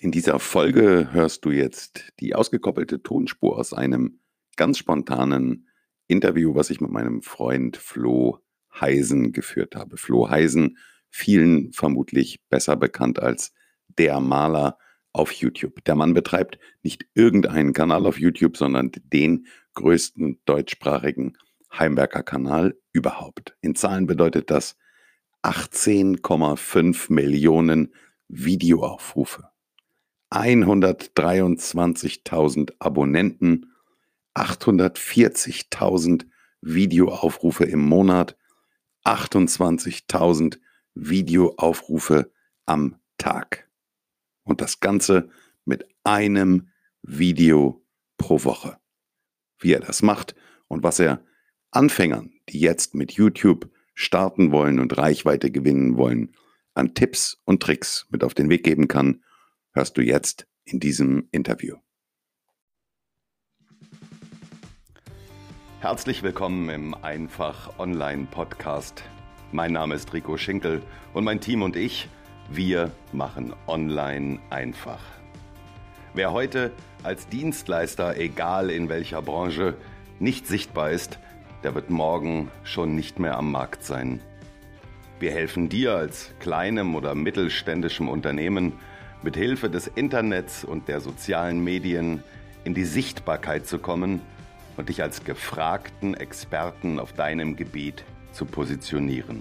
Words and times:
In 0.00 0.10
dieser 0.10 0.38
Folge 0.38 1.08
hörst 1.12 1.44
du 1.44 1.50
jetzt 1.50 2.12
die 2.20 2.34
ausgekoppelte 2.34 3.02
Tonspur 3.02 3.58
aus 3.58 3.72
einem 3.72 4.20
ganz 4.56 4.78
spontanen 4.78 5.68
Interview, 6.08 6.54
was 6.54 6.70
ich 6.70 6.80
mit 6.80 6.90
meinem 6.90 7.22
Freund 7.22 7.76
Flo 7.76 8.38
Heisen 8.80 9.32
geführt 9.32 9.76
habe. 9.76 9.96
Flo 9.96 10.28
Heisen, 10.28 10.78
vielen 11.08 11.72
vermutlich 11.72 12.40
besser 12.48 12.76
bekannt 12.76 13.20
als 13.20 13.52
der 13.98 14.20
Maler 14.20 14.78
auf 15.12 15.32
YouTube. 15.32 15.84
Der 15.84 15.94
Mann 15.94 16.12
betreibt 16.12 16.58
nicht 16.82 17.06
irgendeinen 17.14 17.72
Kanal 17.72 18.04
auf 18.04 18.18
YouTube, 18.18 18.56
sondern 18.56 18.90
den 19.12 19.46
größten 19.74 20.40
deutschsprachigen 20.44 21.38
Heimwerker-Kanal 21.72 22.76
überhaupt. 22.92 23.56
In 23.60 23.74
Zahlen 23.76 24.06
bedeutet 24.06 24.50
das 24.50 24.76
18,5 25.42 27.12
Millionen 27.12 27.94
Videoaufrufe. 28.28 29.53
123.000 30.34 32.74
Abonnenten, 32.80 33.72
840.000 34.34 36.26
Videoaufrufe 36.60 37.64
im 37.64 37.80
Monat, 37.80 38.36
28.000 39.04 40.58
Videoaufrufe 40.94 42.30
am 42.66 42.96
Tag. 43.16 43.70
Und 44.42 44.60
das 44.60 44.80
Ganze 44.80 45.30
mit 45.64 45.86
einem 46.02 46.68
Video 47.02 47.86
pro 48.16 48.42
Woche. 48.42 48.78
Wie 49.58 49.72
er 49.72 49.78
das 49.80 50.02
macht 50.02 50.34
und 50.66 50.82
was 50.82 50.98
er 50.98 51.24
Anfängern, 51.70 52.32
die 52.48 52.58
jetzt 52.58 52.96
mit 52.96 53.12
YouTube 53.12 53.70
starten 53.94 54.50
wollen 54.50 54.80
und 54.80 54.98
Reichweite 54.98 55.52
gewinnen 55.52 55.96
wollen, 55.96 56.34
an 56.74 56.94
Tipps 56.94 57.40
und 57.44 57.62
Tricks 57.62 58.08
mit 58.10 58.24
auf 58.24 58.34
den 58.34 58.50
Weg 58.50 58.64
geben 58.64 58.88
kann, 58.88 59.22
hörst 59.74 59.98
du 59.98 60.02
jetzt 60.02 60.46
in 60.64 60.78
diesem 60.78 61.28
Interview. 61.32 61.78
Herzlich 65.80 66.22
willkommen 66.22 66.68
im 66.68 66.94
Einfach 66.94 67.76
Online 67.80 68.28
Podcast. 68.30 69.02
Mein 69.50 69.72
Name 69.72 69.96
ist 69.96 70.12
Rico 70.14 70.36
Schinkel 70.36 70.80
und 71.12 71.24
mein 71.24 71.40
Team 71.40 71.62
und 71.62 71.74
ich, 71.74 72.08
wir 72.48 72.92
machen 73.12 73.52
Online 73.66 74.38
einfach. 74.48 75.00
Wer 76.14 76.30
heute 76.30 76.70
als 77.02 77.28
Dienstleister, 77.28 78.16
egal 78.16 78.70
in 78.70 78.88
welcher 78.88 79.22
Branche, 79.22 79.76
nicht 80.20 80.46
sichtbar 80.46 80.92
ist, 80.92 81.18
der 81.64 81.74
wird 81.74 81.90
morgen 81.90 82.48
schon 82.62 82.94
nicht 82.94 83.18
mehr 83.18 83.36
am 83.36 83.50
Markt 83.50 83.82
sein. 83.82 84.20
Wir 85.18 85.32
helfen 85.32 85.68
dir 85.68 85.96
als 85.96 86.32
kleinem 86.38 86.94
oder 86.94 87.16
mittelständischem 87.16 88.08
Unternehmen, 88.08 88.74
mit 89.24 89.36
Hilfe 89.36 89.70
des 89.70 89.86
Internets 89.86 90.64
und 90.64 90.86
der 90.86 91.00
sozialen 91.00 91.64
Medien 91.64 92.22
in 92.62 92.74
die 92.74 92.84
Sichtbarkeit 92.84 93.66
zu 93.66 93.78
kommen 93.78 94.20
und 94.76 94.90
dich 94.90 95.02
als 95.02 95.24
gefragten 95.24 96.14
Experten 96.14 97.00
auf 97.00 97.14
deinem 97.14 97.56
Gebiet 97.56 98.04
zu 98.32 98.44
positionieren. 98.44 99.40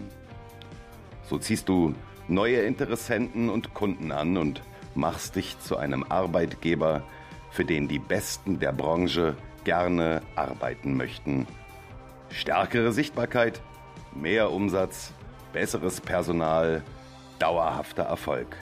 So 1.26 1.38
ziehst 1.38 1.68
du 1.68 1.96
neue 2.30 2.62
Interessenten 2.62 3.50
und 3.50 3.74
Kunden 3.74 4.14
an 4.14 4.38
und 4.38 4.62
machst 4.96 5.36
dich 5.36 5.60
zu 5.60 5.76
einem 5.76 6.04
Arbeitgeber, 6.04 7.04
für 7.52 7.66
den 7.66 7.88
die 7.90 8.00
Besten 8.00 8.60
der 8.60 8.72
Branche 8.72 9.36
gerne 9.66 10.22
arbeiten 10.36 10.96
möchten. 10.96 11.46
Stärkere 12.30 12.94
Sichtbarkeit, 12.94 13.62
mehr 14.16 14.52
Umsatz, 14.52 15.12
besseres 15.52 16.00
Personal, 16.00 16.84
dauerhafter 17.40 18.04
Erfolg. 18.04 18.56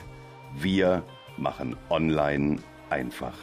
Wir 0.54 1.02
machen 1.38 1.76
online 1.90 2.60
einfach. 2.90 3.36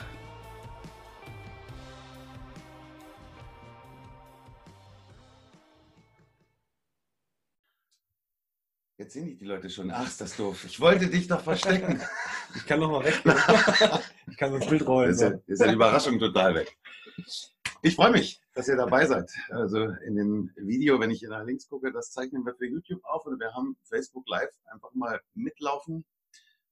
Jetzt 8.97 9.13
sehen 9.13 9.25
dich 9.25 9.37
die 9.37 9.45
Leute 9.45 9.69
schon. 9.69 9.89
Ach, 9.91 10.05
ist 10.05 10.19
das 10.19 10.35
doof. 10.35 10.65
Ich 10.65 10.79
wollte 10.81 11.07
dich 11.07 11.27
doch 11.27 11.41
verstecken. 11.41 12.01
Ich 12.55 12.65
kann 12.65 12.79
noch 12.79 12.89
mal 12.89 13.03
weg. 13.05 13.21
Ich 14.27 14.35
kann 14.35 14.49
so 14.49 14.57
ein 14.57 14.67
Bild 14.67 14.87
rollen. 14.87 15.11
Ist 15.11 15.21
ja, 15.21 15.33
ist 15.45 15.61
ja 15.61 15.67
die 15.67 15.75
Überraschung 15.75 16.17
total 16.17 16.55
weg. 16.55 16.75
Ich 17.83 17.95
freue 17.95 18.11
mich, 18.11 18.41
dass 18.55 18.67
ihr 18.67 18.75
dabei 18.75 19.05
seid. 19.05 19.31
Also 19.51 19.83
in 20.05 20.15
dem 20.15 20.51
Video, 20.55 20.99
wenn 20.99 21.11
ich 21.11 21.19
hier 21.19 21.29
nach 21.29 21.45
links 21.45 21.67
gucke, 21.69 21.91
das 21.91 22.11
zeichnen 22.11 22.43
wir 22.43 22.55
für 22.55 22.65
YouTube 22.65 23.05
auf 23.05 23.27
und 23.27 23.39
wir 23.39 23.53
haben 23.53 23.77
Facebook 23.83 24.27
Live 24.27 24.49
einfach 24.65 24.91
mal 24.95 25.21
mitlaufen 25.35 26.05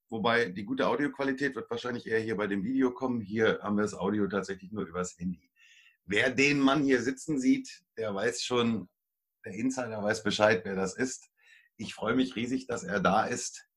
Wobei 0.10 0.46
die 0.50 0.64
gute 0.64 0.88
Audioqualität 0.88 1.56
wird 1.56 1.70
wahrscheinlich 1.70 2.08
eher 2.08 2.20
hier 2.20 2.38
bei 2.38 2.48
dem 2.48 2.64
Video 2.64 2.92
kommen. 2.92 3.20
Hier 3.20 3.60
haben 3.62 3.76
wir 3.76 3.82
das 3.82 3.94
Audio 3.94 4.28
tatsächlich 4.28 4.72
nur 4.72 4.86
übers 4.86 5.18
Handy. 5.18 5.50
Wer 6.06 6.32
den 6.32 6.60
Mann 6.60 6.84
hier 6.84 7.02
sitzen 7.02 7.40
sieht, 7.40 7.84
der 7.98 8.16
weiß 8.16 8.44
schon, 8.44 8.88
der 9.46 9.54
Insider 9.54 10.02
weiß 10.02 10.24
Bescheid, 10.24 10.62
wer 10.64 10.76
das 10.76 10.96
ist. 10.96 11.30
Ich 11.76 11.94
freue 11.94 12.16
mich 12.16 12.36
riesig, 12.38 12.68
dass 12.68 12.84
er 12.84 13.02
da 13.02 13.26
ist. 13.26 13.68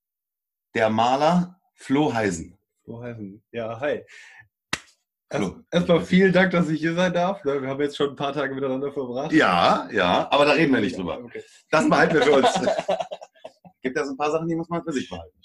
Der 0.75 0.89
Maler 0.89 1.61
Flo 1.75 2.15
Heisen. 2.15 2.57
Flo 2.85 3.03
Heisen, 3.03 3.43
ja, 3.51 3.81
hi. 3.81 4.05
Hallo. 5.33 5.61
Erstmal 5.71 6.05
vielen 6.05 6.33
Dank, 6.33 6.53
dass 6.53 6.69
ich 6.69 6.81
hier 6.81 6.95
sein 6.95 7.13
darf. 7.13 7.45
Wir 7.45 7.61
haben 7.69 7.81
jetzt 7.81 7.97
schon 7.97 8.11
ein 8.11 8.17
paar 8.17 8.33
Tage 8.33 8.55
miteinander 8.55 8.93
verbracht. 8.93 9.33
Ja, 9.33 9.89
ja, 9.93 10.29
aber 10.31 10.45
da 10.45 10.53
reden 10.53 10.73
wir 10.73 10.81
nicht 10.81 10.97
drüber. 10.97 11.19
Okay. 11.19 11.43
Das 11.71 11.89
behalten 11.89 12.15
wir 12.15 12.23
für 12.23 12.33
uns. 12.33 12.49
Gibt 13.83 13.97
ja 13.97 14.05
so 14.05 14.13
ein 14.13 14.17
paar 14.17 14.31
Sachen, 14.31 14.49
die 14.49 14.55
muss 14.55 14.69
man 14.69 14.83
für 14.85 14.93
sich 14.93 15.09
behalten. 15.09 15.37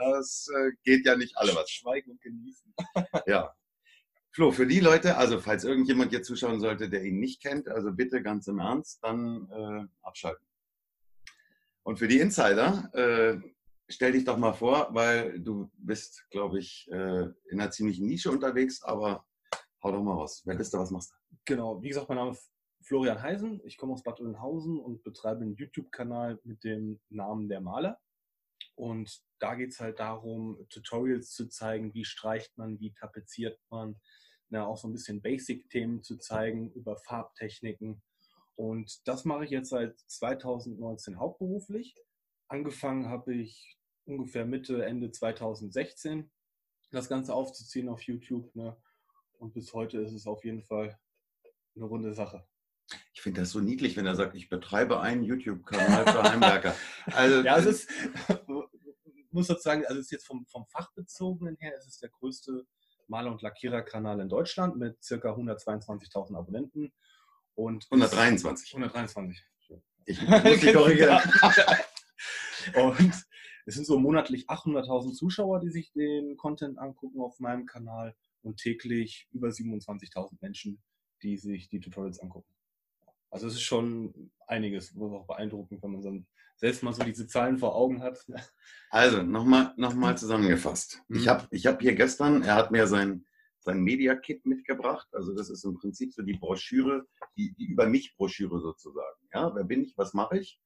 Das 0.00 0.48
äh, 0.56 0.72
geht 0.82 1.06
ja 1.06 1.16
nicht 1.16 1.36
alle 1.36 1.54
was. 1.54 1.70
Schweigen 1.70 2.12
und 2.12 2.20
genießen. 2.20 2.74
ja. 3.26 3.54
Flo, 4.30 4.50
für 4.50 4.66
die 4.66 4.80
Leute, 4.80 5.16
also 5.16 5.38
falls 5.38 5.62
irgendjemand 5.62 6.10
hier 6.10 6.22
zuschauen 6.22 6.60
sollte, 6.60 6.90
der 6.90 7.04
ihn 7.04 7.20
nicht 7.20 7.40
kennt, 7.40 7.68
also 7.68 7.92
bitte 7.92 8.20
ganz 8.20 8.48
im 8.48 8.58
Ernst, 8.58 8.98
dann 9.04 9.48
äh, 9.50 9.86
abschalten. 10.02 10.44
Und 11.84 11.98
für 11.98 12.08
die 12.08 12.18
Insider, 12.18 12.90
äh, 12.94 13.38
stell 13.88 14.12
dich 14.12 14.24
doch 14.24 14.36
mal 14.36 14.52
vor, 14.52 14.88
weil 14.92 15.38
du 15.38 15.70
bist, 15.76 16.28
glaube 16.30 16.58
ich, 16.58 16.88
äh, 16.90 17.26
in 17.50 17.60
einer 17.60 17.70
ziemlichen 17.70 18.06
Nische 18.06 18.30
unterwegs, 18.30 18.82
aber 18.82 19.24
hau 19.82 19.92
doch 19.92 20.02
mal 20.02 20.14
raus. 20.14 20.42
Wer 20.44 20.56
bist 20.56 20.74
du, 20.74 20.78
was 20.78 20.90
machst 20.90 21.12
du? 21.12 21.36
Genau, 21.44 21.80
wie 21.82 21.88
gesagt, 21.88 22.08
mein 22.08 22.16
Name 22.16 22.32
ist 22.32 22.50
Florian 22.82 23.22
Heisen. 23.22 23.60
Ich 23.64 23.76
komme 23.76 23.92
aus 23.92 24.02
Bad 24.02 24.20
Oeynhausen 24.20 24.80
und 24.80 25.02
betreibe 25.04 25.42
einen 25.42 25.54
YouTube-Kanal 25.54 26.40
mit 26.44 26.64
dem 26.64 27.00
Namen 27.08 27.48
Der 27.48 27.60
Maler. 27.60 28.00
Und 28.76 29.22
da 29.38 29.54
geht 29.54 29.70
es 29.70 29.80
halt 29.80 30.00
darum, 30.00 30.66
Tutorials 30.68 31.30
zu 31.30 31.48
zeigen, 31.48 31.94
wie 31.94 32.04
streicht 32.04 32.56
man, 32.56 32.80
wie 32.80 32.92
tapeziert 32.92 33.58
man, 33.70 34.00
na, 34.48 34.66
auch 34.66 34.76
so 34.76 34.88
ein 34.88 34.92
bisschen 34.92 35.22
Basic-Themen 35.22 36.02
zu 36.02 36.16
zeigen 36.18 36.70
über 36.72 36.96
Farbtechniken. 36.96 38.02
Und 38.56 39.06
das 39.08 39.24
mache 39.24 39.44
ich 39.44 39.50
jetzt 39.50 39.70
seit 39.70 39.98
2019 40.06 41.18
hauptberuflich. 41.18 41.96
Angefangen 42.48 43.08
habe 43.08 43.34
ich 43.34 43.78
ungefähr 44.04 44.44
Mitte, 44.44 44.84
Ende 44.84 45.10
2016, 45.10 46.30
das 46.90 47.08
Ganze 47.08 47.34
aufzuziehen 47.34 47.88
auf 47.88 48.02
YouTube. 48.02 48.54
Ne? 48.54 48.76
Und 49.38 49.54
bis 49.54 49.72
heute 49.72 49.98
ist 49.98 50.12
es 50.12 50.26
auf 50.26 50.44
jeden 50.44 50.62
Fall 50.62 50.98
eine 51.74 51.84
runde 51.84 52.14
Sache. 52.14 52.46
Ich 53.14 53.22
finde 53.22 53.40
das 53.40 53.50
so 53.50 53.60
niedlich, 53.60 53.96
wenn 53.96 54.06
er 54.06 54.14
sagt, 54.14 54.34
ich 54.34 54.48
betreibe 54.48 55.00
einen 55.00 55.24
YouTube-Kanal 55.24 56.04
für 56.04 56.22
Heimwerker. 56.22 56.76
Also, 57.06 57.40
ja, 57.44 57.56
es 57.56 57.66
ist, 57.66 57.90
muss 59.34 59.48
sozusagen, 59.48 59.84
also 59.86 59.98
es 59.98 60.06
ist 60.06 60.12
jetzt 60.12 60.26
vom, 60.26 60.46
vom 60.46 60.66
Fachbezogenen 60.66 61.56
her, 61.56 61.74
es 61.76 61.86
ist 61.86 62.02
der 62.02 62.10
größte 62.10 62.66
Maler- 63.08 63.32
und 63.32 63.42
Lackierer-Kanal 63.42 64.20
in 64.20 64.28
Deutschland 64.28 64.76
mit 64.76 65.02
circa 65.02 65.34
122.000 65.34 66.36
Abonnenten. 66.36 66.92
Und 67.54 67.84
123. 67.90 68.74
123. 68.74 69.44
Ich 70.06 70.22
muss 70.28 70.42
dich 70.42 70.72
korrigieren. 70.72 71.20
und 72.74 73.12
es 73.66 73.74
sind 73.74 73.86
so 73.86 73.98
monatlich 73.98 74.48
800.000 74.48 75.12
Zuschauer, 75.14 75.60
die 75.60 75.70
sich 75.70 75.92
den 75.92 76.36
Content 76.36 76.78
angucken 76.78 77.20
auf 77.20 77.38
meinem 77.40 77.66
Kanal 77.66 78.14
und 78.42 78.58
täglich 78.58 79.28
über 79.32 79.48
27.000 79.48 80.36
Menschen, 80.40 80.82
die 81.22 81.36
sich 81.36 81.68
die 81.68 81.80
Tutorials 81.80 82.20
angucken. 82.20 82.52
Also 83.30 83.46
es 83.46 83.54
ist 83.54 83.62
schon 83.62 84.30
einiges, 84.46 84.94
wo 84.94 85.16
auch 85.16 85.26
beeindruckend, 85.26 85.82
wenn 85.82 85.92
man 85.92 86.02
so 86.02 86.10
selbst 86.56 86.82
mal 86.82 86.92
so 86.92 87.02
diese 87.02 87.26
Zahlen 87.26 87.58
vor 87.58 87.74
Augen 87.74 88.02
hat. 88.02 88.24
Also 88.90 89.22
nochmal 89.22 89.74
noch 89.76 89.94
mal 89.94 90.16
zusammengefasst. 90.16 91.02
Mhm. 91.08 91.16
Ich 91.16 91.28
habe 91.28 91.48
ich 91.50 91.66
hab 91.66 91.82
hier 91.82 91.94
gestern, 91.94 92.42
er 92.42 92.54
hat 92.54 92.70
mir 92.70 92.86
sein, 92.86 93.26
sein 93.58 93.80
Media-Kit 93.80 94.46
mitgebracht. 94.46 95.08
Also 95.12 95.34
das 95.34 95.50
ist 95.50 95.64
im 95.64 95.74
Prinzip 95.74 96.12
so 96.12 96.22
die 96.22 96.38
Broschüre, 96.38 97.04
die, 97.36 97.54
die 97.54 97.64
Über 97.64 97.86
mich-Broschüre 97.86 98.60
sozusagen. 98.60 99.18
Ja, 99.32 99.52
wer 99.54 99.64
bin 99.64 99.82
ich, 99.82 99.94
was 99.96 100.14
mache 100.14 100.38
ich? 100.38 100.60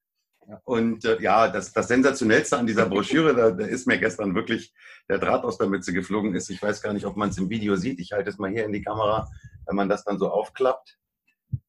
Und 0.64 1.04
äh, 1.04 1.20
ja, 1.20 1.48
das, 1.48 1.72
das 1.72 1.88
Sensationellste 1.88 2.56
an 2.56 2.66
dieser 2.66 2.86
Broschüre, 2.86 3.34
da, 3.34 3.50
da, 3.50 3.66
ist 3.66 3.86
mir 3.86 3.98
gestern 3.98 4.34
wirklich 4.34 4.72
der 5.08 5.18
Draht 5.18 5.44
aus 5.44 5.58
der 5.58 5.68
Mütze 5.68 5.92
geflogen 5.92 6.34
ist. 6.34 6.48
Ich 6.48 6.62
weiß 6.62 6.80
gar 6.80 6.92
nicht, 6.92 7.04
ob 7.04 7.16
man 7.16 7.30
es 7.30 7.38
im 7.38 7.50
Video 7.50 7.76
sieht. 7.76 8.00
Ich 8.00 8.12
halte 8.12 8.30
es 8.30 8.38
mal 8.38 8.50
hier 8.50 8.64
in 8.64 8.72
die 8.72 8.82
Kamera, 8.82 9.28
wenn 9.66 9.76
man 9.76 9.88
das 9.88 10.04
dann 10.04 10.18
so 10.18 10.30
aufklappt. 10.30 10.98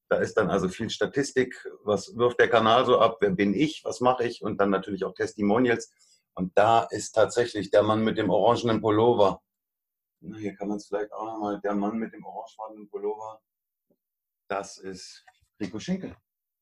Da 0.09 0.17
ist 0.17 0.35
dann 0.35 0.49
also 0.49 0.69
viel 0.69 0.89
Statistik, 0.89 1.55
was 1.83 2.17
wirft 2.17 2.39
der 2.39 2.49
Kanal 2.49 2.85
so 2.85 2.99
ab, 2.99 3.17
wer 3.21 3.29
bin 3.29 3.53
ich, 3.53 3.83
was 3.85 4.01
mache 4.01 4.25
ich 4.25 4.41
und 4.41 4.59
dann 4.59 4.71
natürlich 4.71 5.05
auch 5.05 5.13
Testimonials. 5.13 5.91
Und 6.33 6.57
da 6.57 6.83
ist 6.83 7.11
tatsächlich 7.11 7.69
der 7.69 7.83
Mann 7.83 8.03
mit 8.03 8.17
dem 8.17 8.29
orangenen 8.29 8.81
Pullover 8.81 9.41
Hier 10.21 10.55
kann 10.55 10.69
man 10.69 10.77
es 10.77 10.87
vielleicht 10.87 11.13
auch 11.13 11.25
nochmal, 11.25 11.61
der 11.61 11.75
Mann 11.75 11.97
mit 11.97 12.13
dem 12.13 12.25
orangefarbenen 12.25 12.89
Pullover, 12.89 13.39
das 14.49 14.77
ist 14.77 15.23
Rico 15.59 15.79
Schinkel. 15.79 16.15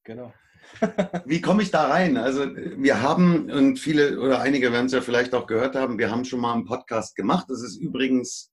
Genau. 0.04 0.34
Wie 1.26 1.42
komme 1.42 1.64
ich 1.64 1.72
da 1.72 1.88
rein? 1.88 2.18
Also 2.18 2.46
wir 2.56 3.02
haben, 3.02 3.50
und 3.50 3.80
viele 3.80 4.20
oder 4.20 4.42
einige 4.42 4.72
werden 4.72 4.88
es 4.88 4.92
ja 4.92 5.02
vielleicht 5.02 5.34
auch 5.34 5.48
gehört 5.48 5.76
haben, 5.76 5.98
wir 5.98 6.12
haben 6.12 6.26
schon 6.26 6.42
mal 6.42 6.54
einen 6.54 6.66
Podcast 6.66 7.16
gemacht. 7.16 7.46
Das 7.50 7.62
ist 7.62 7.78
übrigens, 7.78 8.52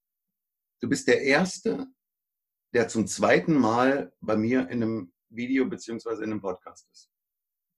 du 0.81 0.89
bist 0.89 1.09
der 1.09 1.23
Erste, 1.23 1.87
der 2.75 2.89
zum 2.89 3.07
zweiten 3.07 3.55
Mal 3.55 4.13
bei 4.21 4.37
mir 4.37 4.69
in 4.69 4.83
einem 4.83 5.13
Video 5.31 5.65
beziehungsweise 5.67 6.25
in 6.25 6.33
einem 6.33 6.41
Podcast 6.41 6.89
ist. 6.93 7.11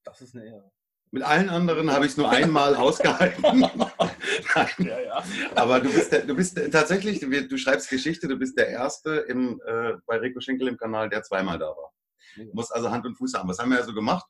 Das 0.05 0.21
ist 0.21 0.35
eine 0.35 0.47
Ehre. 0.47 0.73
Mit 1.13 1.23
allen 1.23 1.49
anderen 1.49 1.91
habe 1.93 2.05
ich 2.05 2.13
es 2.13 2.17
nur 2.17 2.29
einmal 2.31 2.75
ausgehalten. 2.77 3.61
ja, 4.79 5.01
ja. 5.01 5.25
Aber 5.55 5.81
du 5.81 5.93
bist, 5.93 6.13
der, 6.13 6.27
du 6.27 6.35
bist 6.35 6.59
tatsächlich, 6.73 7.21
du, 7.21 7.29
du, 7.29 7.59
schreibst 7.59 7.89
Geschichte, 7.89 8.27
du 8.27 8.37
bist 8.37 8.59
der 8.59 8.69
Erste 8.69 9.17
im, 9.29 9.61
äh, 9.67 9.95
bei 10.07 10.17
Rico 10.17 10.41
Schenkel 10.41 10.69
im 10.69 10.77
Kanal, 10.77 11.09
der 11.09 11.23
zweimal 11.23 11.59
da 11.59 11.69
war. 11.69 11.93
Du 12.35 12.51
musst 12.53 12.75
also 12.75 12.91
Hand 12.91 13.07
und 13.07 13.15
Fuß 13.15 13.35
haben. 13.35 13.49
Was 13.49 13.59
haben 13.59 13.71
wir 13.71 13.79
ja 13.79 13.85
so 13.85 13.95
gemacht? 13.95 14.27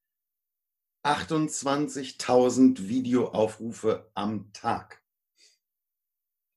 28.000 1.04 2.88
Videoaufrufe 2.88 4.10
am 4.14 4.52
Tag. 4.52 5.02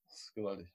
Das 0.08 0.22
ist 0.22 0.36
gewaltig. 0.36 0.74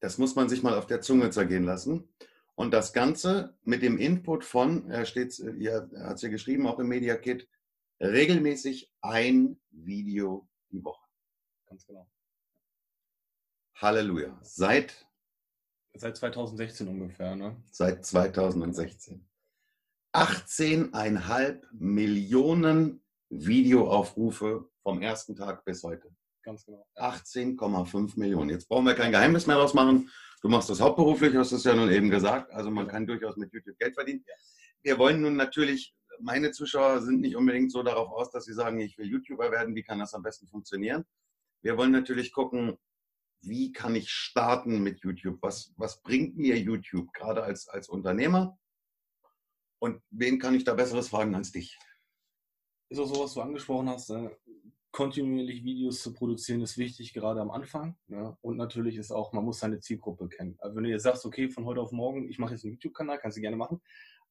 Das 0.00 0.18
muss 0.18 0.34
man 0.34 0.48
sich 0.48 0.62
mal 0.62 0.74
auf 0.74 0.86
der 0.86 1.00
Zunge 1.00 1.30
zergehen 1.30 1.64
lassen. 1.64 2.08
Und 2.54 2.72
das 2.72 2.92
Ganze 2.92 3.56
mit 3.62 3.82
dem 3.82 3.98
Input 3.98 4.44
von, 4.44 4.90
er, 4.90 5.04
steht, 5.04 5.38
er 5.38 5.88
hat 6.04 6.16
es 6.16 6.22
ja 6.22 6.28
geschrieben, 6.28 6.66
auch 6.66 6.78
im 6.78 6.88
Media 6.88 7.16
Kit, 7.16 7.48
regelmäßig 8.00 8.92
ein 9.00 9.60
Video 9.70 10.48
die 10.70 10.82
Woche. 10.82 11.06
Ganz 11.66 11.86
genau. 11.86 12.10
Halleluja. 13.74 14.38
Seit? 14.42 15.05
Seit 15.98 16.16
2016 16.16 16.88
ungefähr, 16.88 17.36
ne? 17.36 17.56
Seit 17.70 18.04
2016. 18.04 19.26
18,5 20.14 21.62
Millionen 21.72 23.02
Videoaufrufe 23.28 24.68
vom 24.82 25.02
ersten 25.02 25.36
Tag 25.36 25.64
bis 25.64 25.82
heute. 25.82 26.08
Ganz 26.42 26.64
genau. 26.64 26.86
18,5 26.96 28.18
Millionen. 28.18 28.50
Jetzt 28.50 28.68
brauchen 28.68 28.86
wir 28.86 28.94
kein 28.94 29.12
Geheimnis 29.12 29.46
mehr 29.46 29.56
draus 29.56 29.74
machen. 29.74 30.10
Du 30.42 30.48
machst 30.48 30.70
das 30.70 30.80
hauptberuflich, 30.80 31.34
hast 31.34 31.52
du 31.52 31.56
es 31.56 31.64
ja 31.64 31.74
nun 31.74 31.90
eben 31.90 32.08
gesagt. 32.08 32.52
Also 32.52 32.70
man 32.70 32.86
kann 32.86 33.06
durchaus 33.06 33.36
mit 33.36 33.52
YouTube 33.52 33.78
Geld 33.78 33.94
verdienen. 33.94 34.24
Wir 34.82 34.98
wollen 34.98 35.20
nun 35.20 35.36
natürlich 35.36 35.96
meine 36.20 36.50
Zuschauer 36.50 37.00
sind 37.02 37.20
nicht 37.20 37.36
unbedingt 37.36 37.72
so 37.72 37.82
darauf 37.82 38.10
aus, 38.10 38.30
dass 38.30 38.44
sie 38.44 38.54
sagen, 38.54 38.80
ich 38.80 38.96
will 38.98 39.06
YouTuber 39.06 39.50
werden, 39.50 39.74
wie 39.74 39.82
kann 39.82 39.98
das 39.98 40.14
am 40.14 40.22
besten 40.22 40.46
funktionieren? 40.46 41.04
Wir 41.62 41.76
wollen 41.76 41.92
natürlich 41.92 42.32
gucken, 42.32 42.78
wie 43.42 43.72
kann 43.72 43.94
ich 43.94 44.10
starten 44.10 44.82
mit 44.82 45.00
YouTube? 45.00 45.38
Was, 45.42 45.72
was 45.76 46.02
bringt 46.02 46.36
mir 46.36 46.58
YouTube, 46.58 47.12
gerade 47.12 47.42
als, 47.42 47.68
als 47.68 47.88
Unternehmer? 47.88 48.58
Und 49.78 50.02
wen 50.10 50.38
kann 50.38 50.54
ich 50.54 50.64
da 50.64 50.74
Besseres 50.74 51.08
fragen 51.08 51.34
als 51.34 51.52
dich? 51.52 51.78
Ist 52.88 52.98
auch 52.98 53.06
so, 53.06 53.22
was 53.22 53.34
du 53.34 53.40
angesprochen 53.40 53.88
hast. 53.88 54.10
Ne? 54.10 54.36
Kontinuierlich 54.90 55.64
Videos 55.64 56.02
zu 56.02 56.12
produzieren 56.12 56.62
ist 56.62 56.78
wichtig, 56.78 57.12
gerade 57.12 57.40
am 57.40 57.50
Anfang. 57.50 57.96
Ne? 58.06 58.36
Und 58.40 58.56
natürlich 58.56 58.96
ist 58.96 59.10
auch, 59.10 59.32
man 59.32 59.44
muss 59.44 59.58
seine 59.58 59.80
Zielgruppe 59.80 60.28
kennen. 60.28 60.56
Also 60.60 60.76
wenn 60.76 60.84
du 60.84 60.90
jetzt 60.90 61.02
sagst, 61.02 61.26
okay, 61.26 61.48
von 61.48 61.64
heute 61.66 61.80
auf 61.80 61.92
morgen, 61.92 62.28
ich 62.28 62.38
mache 62.38 62.52
jetzt 62.52 62.64
einen 62.64 62.74
YouTube-Kanal, 62.74 63.18
kannst 63.18 63.36
du 63.36 63.42
gerne 63.42 63.56
machen. 63.56 63.80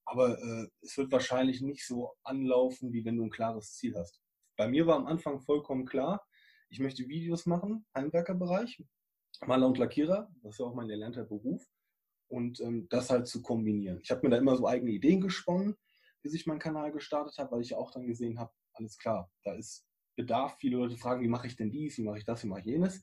Aber 0.05 0.39
äh, 0.39 0.67
es 0.81 0.97
wird 0.97 1.11
wahrscheinlich 1.11 1.61
nicht 1.61 1.85
so 1.85 2.13
anlaufen, 2.23 2.93
wie 2.93 3.05
wenn 3.05 3.17
du 3.17 3.23
ein 3.23 3.31
klares 3.31 3.75
Ziel 3.75 3.95
hast. 3.95 4.21
Bei 4.55 4.67
mir 4.67 4.87
war 4.87 4.95
am 4.95 5.07
Anfang 5.07 5.41
vollkommen 5.41 5.85
klar, 5.85 6.25
ich 6.75 6.81
möchte 6.81 7.07
Videos 7.07 7.45
machen, 7.45 7.85
Heimwerkerbereich, 7.95 8.83
Maler 9.45 9.67
und 9.67 9.77
Lackierer, 9.77 10.29
das 10.43 10.55
ist 10.55 10.59
ja 10.59 10.65
auch 10.65 10.75
mein 10.75 10.89
erlernter 10.89 11.23
Beruf. 11.23 11.65
Und 12.27 12.59
ähm, 12.59 12.87
das 12.89 13.09
halt 13.09 13.27
zu 13.27 13.41
kombinieren. 13.41 14.01
Ich 14.03 14.11
habe 14.11 14.21
mir 14.23 14.31
da 14.31 14.37
immer 14.37 14.57
so 14.57 14.67
eigene 14.67 14.91
Ideen 14.91 15.21
gesponnen, 15.21 15.77
bis 16.21 16.33
ich 16.33 16.47
meinen 16.47 16.59
Kanal 16.59 16.91
gestartet 16.91 17.37
habe, 17.37 17.51
weil 17.51 17.61
ich 17.61 17.75
auch 17.75 17.91
dann 17.91 18.07
gesehen 18.07 18.39
habe, 18.39 18.51
alles 18.73 18.97
klar, 18.97 19.31
da 19.43 19.53
ist 19.53 19.87
Bedarf. 20.17 20.57
Viele 20.59 20.77
Leute 20.77 20.97
fragen, 20.97 21.21
wie 21.21 21.29
mache 21.29 21.47
ich 21.47 21.55
denn 21.55 21.71
dies, 21.71 21.97
wie 21.97 22.03
mache 22.03 22.17
ich 22.17 22.25
das, 22.25 22.43
wie 22.43 22.47
mache 22.47 22.61
ich 22.61 22.65
jenes. 22.65 23.01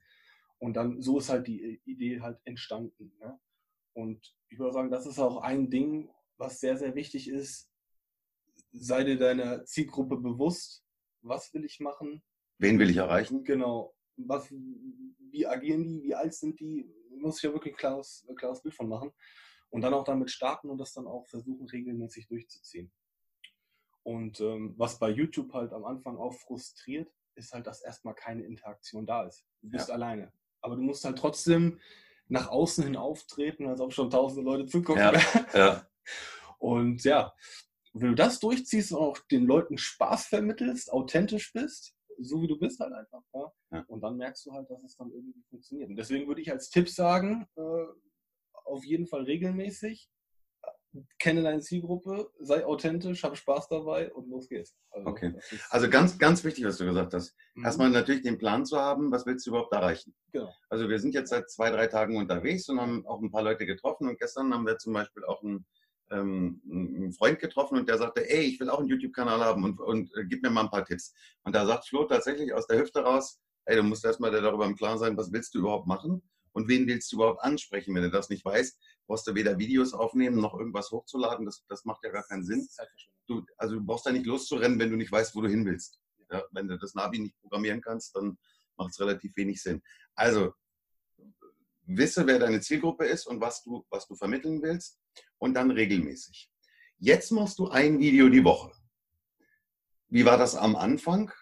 Und 0.58 0.74
dann 0.74 1.00
so 1.00 1.18
ist 1.18 1.30
halt 1.30 1.46
die 1.46 1.80
Idee 1.86 2.20
halt 2.20 2.40
entstanden. 2.44 3.16
Ne? 3.20 3.40
Und 3.94 4.36
ich 4.50 4.58
würde 4.58 4.74
sagen, 4.74 4.90
das 4.90 5.06
ist 5.06 5.18
auch 5.18 5.40
ein 5.40 5.70
Ding, 5.70 6.10
was 6.36 6.60
sehr, 6.60 6.76
sehr 6.76 6.94
wichtig 6.94 7.30
ist, 7.30 7.70
sei 8.72 9.04
dir 9.04 9.16
deiner 9.16 9.64
Zielgruppe 9.64 10.18
bewusst, 10.18 10.84
was 11.22 11.54
will 11.54 11.64
ich 11.64 11.80
machen. 11.80 12.22
Wen 12.58 12.78
will 12.78 12.90
ich 12.90 12.96
erreichen? 12.96 13.44
Genau. 13.44 13.94
Was, 14.16 14.50
wie 14.50 15.46
agieren 15.46 15.84
die, 15.84 16.02
wie 16.02 16.14
alt 16.14 16.34
sind 16.34 16.60
die? 16.60 16.88
Muss 17.18 17.38
ich 17.38 17.42
ja 17.42 17.52
wirklich 17.52 17.74
ein 17.74 17.78
klares, 17.78 18.26
ein 18.28 18.36
klares 18.36 18.62
Bild 18.62 18.74
von 18.74 18.88
machen. 18.88 19.12
Und 19.70 19.80
dann 19.80 19.94
auch 19.94 20.04
damit 20.04 20.30
starten 20.30 20.68
und 20.68 20.78
das 20.78 20.92
dann 20.92 21.06
auch 21.06 21.26
versuchen, 21.28 21.66
regelmäßig 21.66 22.28
durchzuziehen. 22.28 22.92
Und 24.02 24.40
ähm, 24.40 24.74
was 24.76 24.98
bei 24.98 25.08
YouTube 25.08 25.52
halt 25.54 25.72
am 25.72 25.84
Anfang 25.84 26.18
auch 26.18 26.34
frustriert, 26.34 27.10
ist 27.34 27.52
halt, 27.52 27.66
dass 27.66 27.82
erstmal 27.82 28.14
keine 28.14 28.42
Interaktion 28.42 29.06
da 29.06 29.24
ist. 29.24 29.44
Du 29.62 29.70
bist 29.70 29.88
ja. 29.88 29.94
alleine. 29.94 30.32
Aber 30.60 30.76
du 30.76 30.82
musst 30.82 31.04
halt 31.04 31.18
trotzdem 31.18 31.80
nach 32.28 32.48
außen 32.48 32.84
hin 32.84 32.96
auftreten, 32.96 33.66
als 33.66 33.80
ob 33.80 33.92
schon 33.92 34.10
tausende 34.10 34.44
Leute 34.44 34.66
zugucken. 34.66 35.02
Ja, 35.02 35.12
ja. 35.54 35.86
Und 36.58 37.04
ja, 37.04 37.34
wenn 37.92 38.08
du 38.08 38.14
das 38.14 38.40
durchziehst 38.40 38.92
und 38.92 38.98
auch 38.98 39.18
den 39.30 39.44
Leuten 39.44 39.78
Spaß 39.78 40.26
vermittelst, 40.26 40.92
authentisch 40.92 41.52
bist, 41.52 41.94
so 42.18 42.42
wie 42.42 42.48
du 42.48 42.58
bist 42.58 42.80
halt 42.80 42.92
einfach. 42.92 43.22
Ja? 43.34 43.52
ja. 43.72 43.84
Und 43.88 44.00
dann 44.00 44.16
merkst 44.16 44.44
du 44.46 44.52
halt, 44.52 44.68
dass 44.70 44.82
es 44.84 44.96
dann 44.96 45.10
irgendwie 45.10 45.42
funktioniert. 45.48 45.90
Und 45.90 45.96
deswegen 45.96 46.28
würde 46.28 46.40
ich 46.40 46.50
als 46.50 46.70
Tipp 46.70 46.88
sagen, 46.88 47.46
äh, 47.56 47.84
auf 48.64 48.84
jeden 48.84 49.06
Fall 49.06 49.22
regelmäßig, 49.22 50.08
kenne 51.18 51.42
deine 51.42 51.60
Zielgruppe, 51.60 52.30
sei 52.38 52.66
authentisch, 52.66 53.22
hab 53.24 53.36
Spaß 53.36 53.68
dabei 53.68 54.12
und 54.12 54.28
los 54.28 54.48
geht's. 54.48 54.76
Also, 54.90 55.08
okay. 55.08 55.34
Also 55.70 55.88
ganz, 55.88 56.18
ganz 56.18 56.44
wichtig, 56.44 56.64
was 56.64 56.76
du 56.76 56.84
gesagt 56.84 57.14
hast. 57.14 57.34
Mhm. 57.54 57.64
Erstmal 57.64 57.90
natürlich 57.90 58.22
den 58.22 58.38
Plan 58.38 58.66
zu 58.66 58.78
haben, 58.78 59.10
was 59.10 59.24
willst 59.24 59.46
du 59.46 59.50
überhaupt 59.50 59.72
erreichen? 59.72 60.14
Genau. 60.32 60.52
Also 60.68 60.88
wir 60.88 60.98
sind 60.98 61.14
jetzt 61.14 61.30
seit 61.30 61.50
zwei, 61.50 61.70
drei 61.70 61.86
Tagen 61.86 62.16
unterwegs 62.16 62.68
und 62.68 62.80
haben 62.80 63.06
auch 63.06 63.22
ein 63.22 63.30
paar 63.30 63.42
Leute 63.42 63.64
getroffen 63.64 64.08
und 64.08 64.18
gestern 64.18 64.52
haben 64.52 64.66
wir 64.66 64.78
zum 64.78 64.92
Beispiel 64.92 65.24
auch 65.24 65.42
einen, 65.42 65.66
ähm, 66.12 66.60
einen 66.70 67.12
Freund 67.12 67.38
getroffen 67.40 67.78
und 67.78 67.88
der 67.88 67.98
sagte, 67.98 68.28
ey, 68.28 68.42
ich 68.42 68.60
will 68.60 68.70
auch 68.70 68.78
einen 68.78 68.88
YouTube-Kanal 68.88 69.40
haben 69.40 69.64
und, 69.64 69.80
und 69.80 70.14
äh, 70.16 70.24
gib 70.24 70.42
mir 70.42 70.50
mal 70.50 70.62
ein 70.62 70.70
paar 70.70 70.84
Tipps. 70.84 71.14
Und 71.42 71.54
da 71.54 71.66
sagt 71.66 71.88
Flo 71.88 72.04
tatsächlich 72.04 72.52
aus 72.52 72.66
der 72.66 72.80
Hüfte 72.80 73.00
raus, 73.00 73.40
ey, 73.64 73.76
du 73.76 73.82
musst 73.82 74.04
erstmal 74.04 74.30
darüber 74.30 74.66
im 74.66 74.76
Klaren 74.76 74.98
sein, 74.98 75.16
was 75.16 75.32
willst 75.32 75.54
du 75.54 75.60
überhaupt 75.60 75.86
machen? 75.86 76.22
Und 76.52 76.68
wen 76.68 76.86
willst 76.86 77.10
du 77.10 77.16
überhaupt 77.16 77.42
ansprechen? 77.42 77.94
Wenn 77.94 78.02
du 78.02 78.10
das 78.10 78.28
nicht 78.28 78.44
weißt, 78.44 78.78
brauchst 79.06 79.26
du 79.26 79.34
weder 79.34 79.58
Videos 79.58 79.94
aufnehmen 79.94 80.36
noch 80.36 80.54
irgendwas 80.54 80.90
hochzuladen. 80.90 81.46
Das, 81.46 81.64
das 81.68 81.84
macht 81.84 82.04
ja 82.04 82.10
gar 82.10 82.24
keinen 82.24 82.44
Sinn. 82.44 82.68
Du, 83.26 83.44
also 83.56 83.76
du 83.76 83.84
brauchst 83.84 84.04
da 84.06 84.12
nicht 84.12 84.26
loszurennen, 84.26 84.78
wenn 84.78 84.90
du 84.90 84.96
nicht 84.96 85.10
weißt, 85.10 85.34
wo 85.34 85.40
du 85.40 85.48
hin 85.48 85.64
willst. 85.64 85.98
Ja, 86.30 86.42
wenn 86.50 86.68
du 86.68 86.78
das 86.78 86.94
Navi 86.94 87.20
nicht 87.20 87.40
programmieren 87.40 87.80
kannst, 87.80 88.14
dann 88.16 88.38
macht 88.76 88.90
es 88.90 89.00
relativ 89.00 89.34
wenig 89.36 89.62
Sinn. 89.62 89.82
Also 90.14 90.52
wisse, 91.84 92.26
wer 92.26 92.38
deine 92.38 92.60
Zielgruppe 92.60 93.06
ist 93.06 93.26
und 93.26 93.40
was 93.40 93.62
du, 93.62 93.86
was 93.90 94.06
du 94.06 94.14
vermitteln 94.14 94.62
willst 94.62 95.01
und 95.38 95.54
dann 95.54 95.70
regelmäßig. 95.70 96.50
Jetzt 96.98 97.32
machst 97.32 97.58
du 97.58 97.68
ein 97.68 97.98
Video 97.98 98.28
die 98.28 98.44
Woche. 98.44 98.72
wie 100.08 100.24
war 100.24 100.38
das 100.38 100.54
am 100.54 100.76
Anfang? 100.76 101.32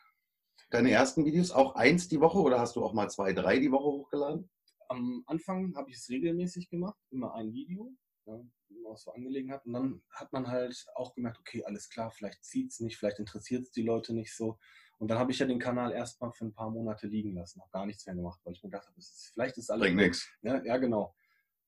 Deine 0.71 0.93
ersten 0.93 1.25
Videos 1.25 1.51
auch 1.51 1.75
eins 1.75 2.09
die 2.09 2.21
Woche 2.21 2.39
oder 2.39 2.61
hast 2.61 2.77
du 2.77 2.85
auch 2.85 2.95
mal 2.95 3.11
zwei, 3.11 3.33
drei 3.33 3.59
die 3.59 3.73
Woche 3.73 3.85
hochgeladen? 3.85 4.49
Am 4.89 5.23
Anfang 5.27 5.75
habe 5.77 5.91
ich 5.91 5.97
es 5.97 6.09
regelmäßig 6.09 6.71
gemacht, 6.71 6.99
immer 7.11 7.35
ein 7.35 7.53
Video, 7.53 7.93
ja, 8.27 8.41
was 8.85 9.03
so 9.03 9.13
angelegen 9.13 9.53
hat. 9.53 9.67
Und 9.67 9.73
dann 9.73 10.03
hat 10.11 10.33
man 10.33 10.47
halt 10.47 10.87
auch 10.95 11.15
gemerkt, 11.15 11.39
okay, 11.41 11.65
alles 11.65 11.89
klar, 11.91 12.11
vielleicht 12.11 12.45
zieht 12.45 12.71
es 12.71 12.81
nicht, 12.81 12.97
vielleicht 12.97 13.19
interessiert 13.19 13.65
es 13.65 13.71
die 13.73 13.83
Leute 13.83 14.15
nicht 14.15 14.35
so. 14.35 14.59
Und 14.99 15.11
dann 15.11 15.19
habe 15.19 15.33
ich 15.33 15.39
ja 15.39 15.47
den 15.47 15.59
Kanal 15.59 15.93
erstmal 15.93 16.33
für 16.33 16.45
ein 16.45 16.55
paar 16.55 16.71
Monate 16.71 17.07
liegen 17.07 17.35
lassen, 17.35 17.61
habe 17.61 17.71
gar 17.71 17.87
nichts 17.87 18.07
mehr 18.07 18.15
gemacht, 18.15 18.41
weil 18.45 18.53
ich 18.53 18.63
mir 18.63 18.71
gedacht 18.71 18.87
habe, 18.87 18.99
ist, 18.99 19.31
vielleicht 19.33 19.59
ist 19.59 19.71
alles. 19.71 19.87
Bringt 19.87 19.97
nichts. 19.97 20.29
Ja, 20.43 20.63
ja, 20.63 20.77
genau. 20.77 21.15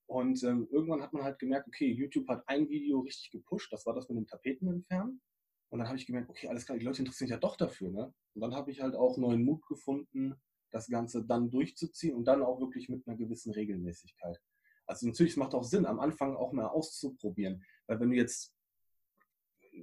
Und 0.05 0.43
ähm, 0.43 0.67
irgendwann 0.71 1.01
hat 1.01 1.13
man 1.13 1.23
halt 1.23 1.39
gemerkt, 1.39 1.67
okay, 1.67 1.91
YouTube 1.91 2.27
hat 2.27 2.43
ein 2.47 2.69
Video 2.69 2.99
richtig 2.99 3.31
gepusht, 3.31 3.71
das 3.71 3.85
war 3.85 3.93
das 3.93 4.09
mit 4.09 4.17
den 4.17 4.27
Tapeten 4.27 4.67
entfernen. 4.67 5.21
Und 5.69 5.79
dann 5.79 5.87
habe 5.87 5.97
ich 5.97 6.05
gemerkt, 6.05 6.29
okay, 6.29 6.47
alles 6.47 6.65
klar, 6.65 6.77
die 6.77 6.85
Leute 6.85 6.99
interessieren 6.99 7.27
sich 7.27 7.33
ja 7.33 7.39
doch 7.39 7.57
dafür. 7.57 7.89
Ne? 7.89 8.13
Und 8.35 8.41
dann 8.41 8.53
habe 8.53 8.69
ich 8.69 8.81
halt 8.81 8.95
auch 8.95 9.17
neuen 9.17 9.43
Mut 9.43 9.65
gefunden, 9.65 10.35
das 10.71 10.87
Ganze 10.87 11.25
dann 11.25 11.49
durchzuziehen 11.49 12.15
und 12.15 12.25
dann 12.25 12.43
auch 12.43 12.59
wirklich 12.59 12.89
mit 12.89 13.07
einer 13.07 13.17
gewissen 13.17 13.51
Regelmäßigkeit. 13.53 14.39
Also 14.85 15.07
natürlich, 15.07 15.33
es 15.33 15.37
macht 15.37 15.53
auch 15.53 15.63
Sinn, 15.63 15.85
am 15.85 15.99
Anfang 15.99 16.35
auch 16.35 16.51
mal 16.51 16.67
auszuprobieren. 16.67 17.63
Weil 17.87 17.99
wenn 17.99 18.09
du 18.09 18.15
jetzt 18.15 18.53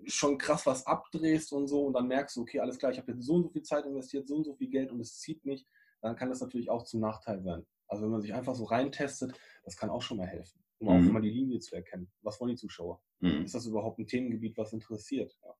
schon 0.06 0.38
krass 0.38 0.66
was 0.66 0.86
abdrehst 0.86 1.52
und 1.52 1.66
so 1.66 1.86
und 1.86 1.94
dann 1.94 2.06
merkst 2.06 2.36
du, 2.36 2.42
okay, 2.42 2.60
alles 2.60 2.78
klar, 2.78 2.92
ich 2.92 2.98
habe 2.98 3.12
jetzt 3.12 3.24
so 3.24 3.34
und 3.34 3.44
so 3.44 3.50
viel 3.50 3.62
Zeit 3.62 3.86
investiert, 3.86 4.28
so 4.28 4.36
und 4.36 4.44
so 4.44 4.54
viel 4.54 4.68
Geld 4.68 4.92
und 4.92 5.00
es 5.00 5.18
zieht 5.18 5.44
nicht, 5.44 5.66
dann 6.00 6.16
kann 6.16 6.28
das 6.28 6.40
natürlich 6.40 6.70
auch 6.70 6.84
zum 6.84 7.00
Nachteil 7.00 7.42
sein. 7.42 7.66
Also 7.90 8.04
wenn 8.04 8.10
man 8.10 8.20
sich 8.20 8.32
einfach 8.32 8.54
so 8.54 8.64
reintestet, 8.64 9.38
das 9.64 9.76
kann 9.76 9.90
auch 9.90 10.02
schon 10.02 10.16
mal 10.16 10.26
helfen, 10.26 10.62
um 10.78 10.86
mhm. 10.86 11.08
auch 11.08 11.12
mal 11.12 11.22
die 11.22 11.30
Linie 11.30 11.58
zu 11.58 11.74
erkennen. 11.74 12.10
Was 12.22 12.40
wollen 12.40 12.50
die 12.50 12.56
Zuschauer? 12.56 13.02
Mhm. 13.18 13.44
Ist 13.44 13.54
das 13.54 13.66
überhaupt 13.66 13.98
ein 13.98 14.06
Themengebiet, 14.06 14.56
was 14.56 14.72
interessiert? 14.72 15.36
Ja. 15.44 15.54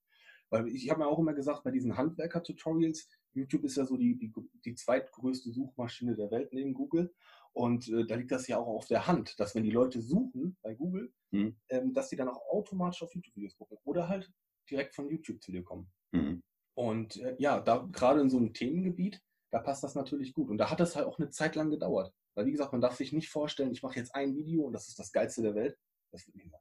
Weil 0.51 0.69
ich 0.69 0.89
habe 0.91 1.01
mir 1.01 1.07
auch 1.09 1.19
immer 1.19 1.35
gesagt, 1.35 1.65
bei 1.65 1.71
diesen 1.71 1.97
Handwerker-Tutorials, 1.97 3.09
YouTube 3.33 3.65
ist 3.65 3.77
ja 3.77 3.85
so 3.85 3.97
die, 3.97 4.17
die, 4.17 4.33
die 4.65 4.75
zweitgrößte 4.75 5.51
Suchmaschine 5.51 6.17
der 6.17 6.31
Welt 6.31 6.53
neben 6.53 6.75
Google. 6.75 7.13
Und 7.53 7.89
äh, 7.89 8.07
da 8.07 8.15
liegt 8.15 8.31
das 8.31 8.47
ja 8.47 8.59
auch 8.59 8.67
auf 8.67 8.87
der 8.87 9.07
Hand, 9.07 9.39
dass 9.39 9.55
wenn 9.55 9.65
die 9.65 9.71
Leute 9.71 10.01
suchen 10.01 10.57
bei 10.63 10.75
Google, 10.75 11.13
mhm. 11.31 11.57
ähm, 11.69 11.93
dass 11.93 12.09
die 12.09 12.17
dann 12.17 12.29
auch 12.29 12.41
automatisch 12.49 13.03
auf 13.03 13.15
YouTube-Videos 13.15 13.57
gucken 13.57 13.79
oder 13.85 14.09
halt 14.09 14.33
direkt 14.69 14.95
von 14.95 15.09
YouTube 15.09 15.43
zu 15.43 15.51
dir 15.51 15.65
kommen. 15.65 15.91
Mhm. 16.13 16.43
Und 16.75 17.17
äh, 17.17 17.35
ja, 17.39 17.61
da 17.61 17.89
gerade 17.91 18.21
in 18.21 18.31
so 18.31 18.37
einem 18.37 18.53
Themengebiet, 18.53 19.21
da 19.51 19.59
passt 19.59 19.83
das 19.83 19.97
natürlich 19.97 20.33
gut. 20.33 20.49
Und 20.49 20.59
da 20.59 20.71
hat 20.71 20.81
das 20.81 20.95
halt 20.95 21.07
auch 21.07 21.19
eine 21.19 21.31
Zeit 21.31 21.57
lang 21.57 21.71
gedauert. 21.71 22.13
Weil 22.35 22.47
wie 22.47 22.53
gesagt, 22.53 22.73
man 22.73 22.81
darf 22.81 22.97
sich 22.97 23.13
nicht 23.13 23.29
vorstellen, 23.29 23.73
ich 23.73 23.83
mache 23.83 23.97
jetzt 23.97 24.15
ein 24.15 24.37
Video 24.37 24.65
und 24.65 24.73
das 24.73 24.89
ist 24.89 24.99
das 24.99 25.13
geilste 25.13 25.43
der 25.43 25.55
Welt. 25.55 25.79
Das 26.13 26.27
wird 26.27 26.37
nicht 26.37 26.51
sein. 26.51 26.61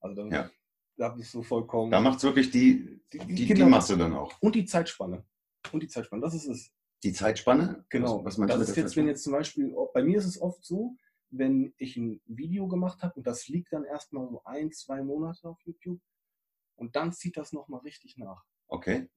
Also 0.00 0.22
da, 0.22 0.28
ja. 0.28 0.50
da 0.96 1.08
bist 1.10 1.32
du 1.34 1.42
vollkommen. 1.42 1.90
Da 1.90 2.00
macht 2.00 2.18
es 2.18 2.24
wirklich 2.24 2.50
die, 2.50 3.02
die, 3.12 3.18
die, 3.18 3.46
genau. 3.46 3.64
die 3.64 3.70
Masse 3.70 3.96
dann 3.96 4.14
auch. 4.14 4.34
Und 4.40 4.54
die 4.54 4.64
Zeitspanne. 4.64 5.24
Und 5.72 5.82
die 5.82 5.88
Zeitspanne, 5.88 6.22
das 6.22 6.34
ist 6.34 6.46
es. 6.46 6.72
Die 7.02 7.12
Zeitspanne? 7.12 7.84
Genau. 7.88 8.24
Was, 8.24 8.38
was 8.38 8.46
das 8.48 8.68
ist 8.68 8.76
jetzt, 8.76 8.96
wenn 8.96 9.06
jetzt 9.06 9.22
zum 9.22 9.32
Beispiel, 9.32 9.74
bei 9.94 10.02
mir 10.02 10.18
ist 10.18 10.26
es 10.26 10.40
oft 10.40 10.64
so, 10.64 10.96
wenn 11.30 11.74
ich 11.78 11.96
ein 11.96 12.20
Video 12.26 12.68
gemacht 12.68 13.02
habe 13.02 13.14
und 13.14 13.26
das 13.26 13.48
liegt 13.48 13.72
dann 13.72 13.84
erstmal 13.84 14.28
so 14.28 14.42
ein, 14.44 14.72
zwei 14.72 15.02
Monate 15.02 15.48
auf 15.48 15.58
YouTube 15.62 16.00
und 16.76 16.96
dann 16.96 17.12
zieht 17.12 17.36
das 17.36 17.52
nochmal 17.52 17.80
richtig 17.80 18.16
nach. 18.16 18.44
Okay. 18.66 19.08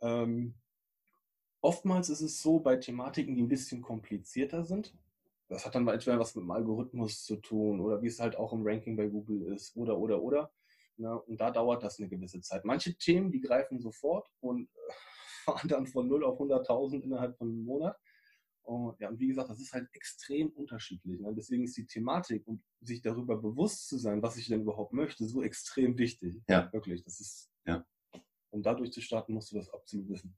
Ähm, 0.00 0.54
oftmals 1.60 2.08
ist 2.08 2.20
es 2.20 2.42
so 2.42 2.60
bei 2.60 2.76
Thematiken, 2.76 3.34
die 3.34 3.42
ein 3.42 3.48
bisschen 3.48 3.82
komplizierter 3.82 4.64
sind. 4.64 4.94
Das 5.50 5.66
hat 5.66 5.74
dann 5.74 5.86
entweder 5.88 6.20
was 6.20 6.36
mit 6.36 6.44
dem 6.44 6.50
Algorithmus 6.52 7.24
zu 7.24 7.36
tun 7.36 7.80
oder 7.80 8.00
wie 8.00 8.06
es 8.06 8.20
halt 8.20 8.36
auch 8.36 8.52
im 8.52 8.62
Ranking 8.64 8.96
bei 8.96 9.08
Google 9.08 9.52
ist 9.52 9.76
oder, 9.76 9.98
oder, 9.98 10.22
oder. 10.22 10.52
Na, 10.96 11.14
und 11.14 11.40
da 11.40 11.50
dauert 11.50 11.82
das 11.82 11.98
eine 11.98 12.08
gewisse 12.08 12.40
Zeit. 12.40 12.64
Manche 12.64 12.94
Themen, 12.94 13.32
die 13.32 13.40
greifen 13.40 13.80
sofort 13.80 14.28
und 14.38 14.68
äh, 14.68 14.92
fahren 15.44 15.68
dann 15.68 15.86
von 15.88 16.06
0 16.06 16.24
auf 16.24 16.38
100.000 16.38 17.02
innerhalb 17.02 17.36
von 17.36 17.48
einem 17.48 17.64
Monat. 17.64 17.98
Und, 18.62 19.00
ja, 19.00 19.08
und 19.08 19.18
wie 19.18 19.26
gesagt, 19.26 19.50
das 19.50 19.58
ist 19.58 19.72
halt 19.72 19.88
extrem 19.92 20.50
unterschiedlich. 20.50 21.18
Ne? 21.20 21.34
Deswegen 21.34 21.64
ist 21.64 21.76
die 21.76 21.86
Thematik 21.86 22.46
und 22.46 22.62
sich 22.80 23.02
darüber 23.02 23.36
bewusst 23.36 23.88
zu 23.88 23.98
sein, 23.98 24.22
was 24.22 24.36
ich 24.36 24.46
denn 24.46 24.60
überhaupt 24.60 24.92
möchte, 24.92 25.26
so 25.26 25.42
extrem 25.42 25.98
wichtig. 25.98 26.40
Ja. 26.48 26.72
Wirklich. 26.72 27.02
Das 27.02 27.18
ist, 27.18 27.50
ja. 27.66 27.84
Um 28.50 28.62
dadurch 28.62 28.92
zu 28.92 29.00
starten, 29.00 29.32
musst 29.32 29.50
du 29.50 29.56
das 29.56 29.68
absolut 29.70 30.08
wissen. 30.10 30.36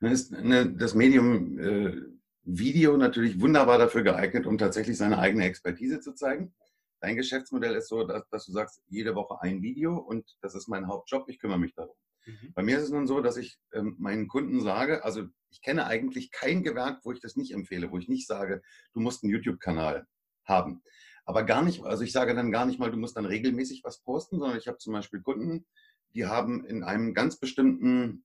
Dann 0.00 0.12
ist 0.12 0.30
ne, 0.30 0.72
das 0.76 0.94
Medium 0.94 1.58
äh, 1.58 2.17
Video 2.50 2.96
natürlich 2.96 3.40
wunderbar 3.40 3.76
dafür 3.76 4.02
geeignet, 4.02 4.46
um 4.46 4.56
tatsächlich 4.56 4.96
seine 4.96 5.18
eigene 5.18 5.44
Expertise 5.44 6.00
zu 6.00 6.14
zeigen. 6.14 6.54
Dein 7.00 7.16
Geschäftsmodell 7.16 7.74
ist 7.74 7.88
so, 7.88 8.04
dass, 8.04 8.26
dass 8.30 8.46
du 8.46 8.52
sagst, 8.52 8.82
jede 8.88 9.14
Woche 9.14 9.40
ein 9.42 9.62
Video 9.62 9.96
und 9.96 10.24
das 10.40 10.54
ist 10.54 10.66
mein 10.66 10.88
Hauptjob, 10.88 11.28
ich 11.28 11.38
kümmere 11.38 11.58
mich 11.58 11.74
darum. 11.74 11.94
Mhm. 12.24 12.52
Bei 12.54 12.62
mir 12.62 12.78
ist 12.78 12.84
es 12.84 12.90
nun 12.90 13.06
so, 13.06 13.20
dass 13.20 13.36
ich 13.36 13.58
ähm, 13.72 13.96
meinen 13.98 14.28
Kunden 14.28 14.62
sage, 14.62 15.04
also 15.04 15.26
ich 15.50 15.60
kenne 15.60 15.86
eigentlich 15.86 16.30
kein 16.32 16.62
Gewerk, 16.62 17.00
wo 17.04 17.12
ich 17.12 17.20
das 17.20 17.36
nicht 17.36 17.52
empfehle, 17.52 17.90
wo 17.90 17.98
ich 17.98 18.08
nicht 18.08 18.26
sage, 18.26 18.62
du 18.94 19.00
musst 19.00 19.22
einen 19.22 19.32
YouTube-Kanal 19.32 20.06
haben. 20.44 20.82
Aber 21.26 21.42
gar 21.42 21.62
nicht, 21.62 21.84
also 21.84 22.02
ich 22.02 22.12
sage 22.12 22.34
dann 22.34 22.50
gar 22.50 22.64
nicht 22.64 22.78
mal, 22.78 22.90
du 22.90 22.96
musst 22.96 23.16
dann 23.16 23.26
regelmäßig 23.26 23.82
was 23.84 24.00
posten, 24.00 24.38
sondern 24.38 24.56
ich 24.56 24.66
habe 24.66 24.78
zum 24.78 24.94
Beispiel 24.94 25.20
Kunden, 25.20 25.66
die 26.14 26.24
haben 26.24 26.64
in 26.64 26.82
einem 26.82 27.12
ganz 27.12 27.38
bestimmten, 27.38 28.24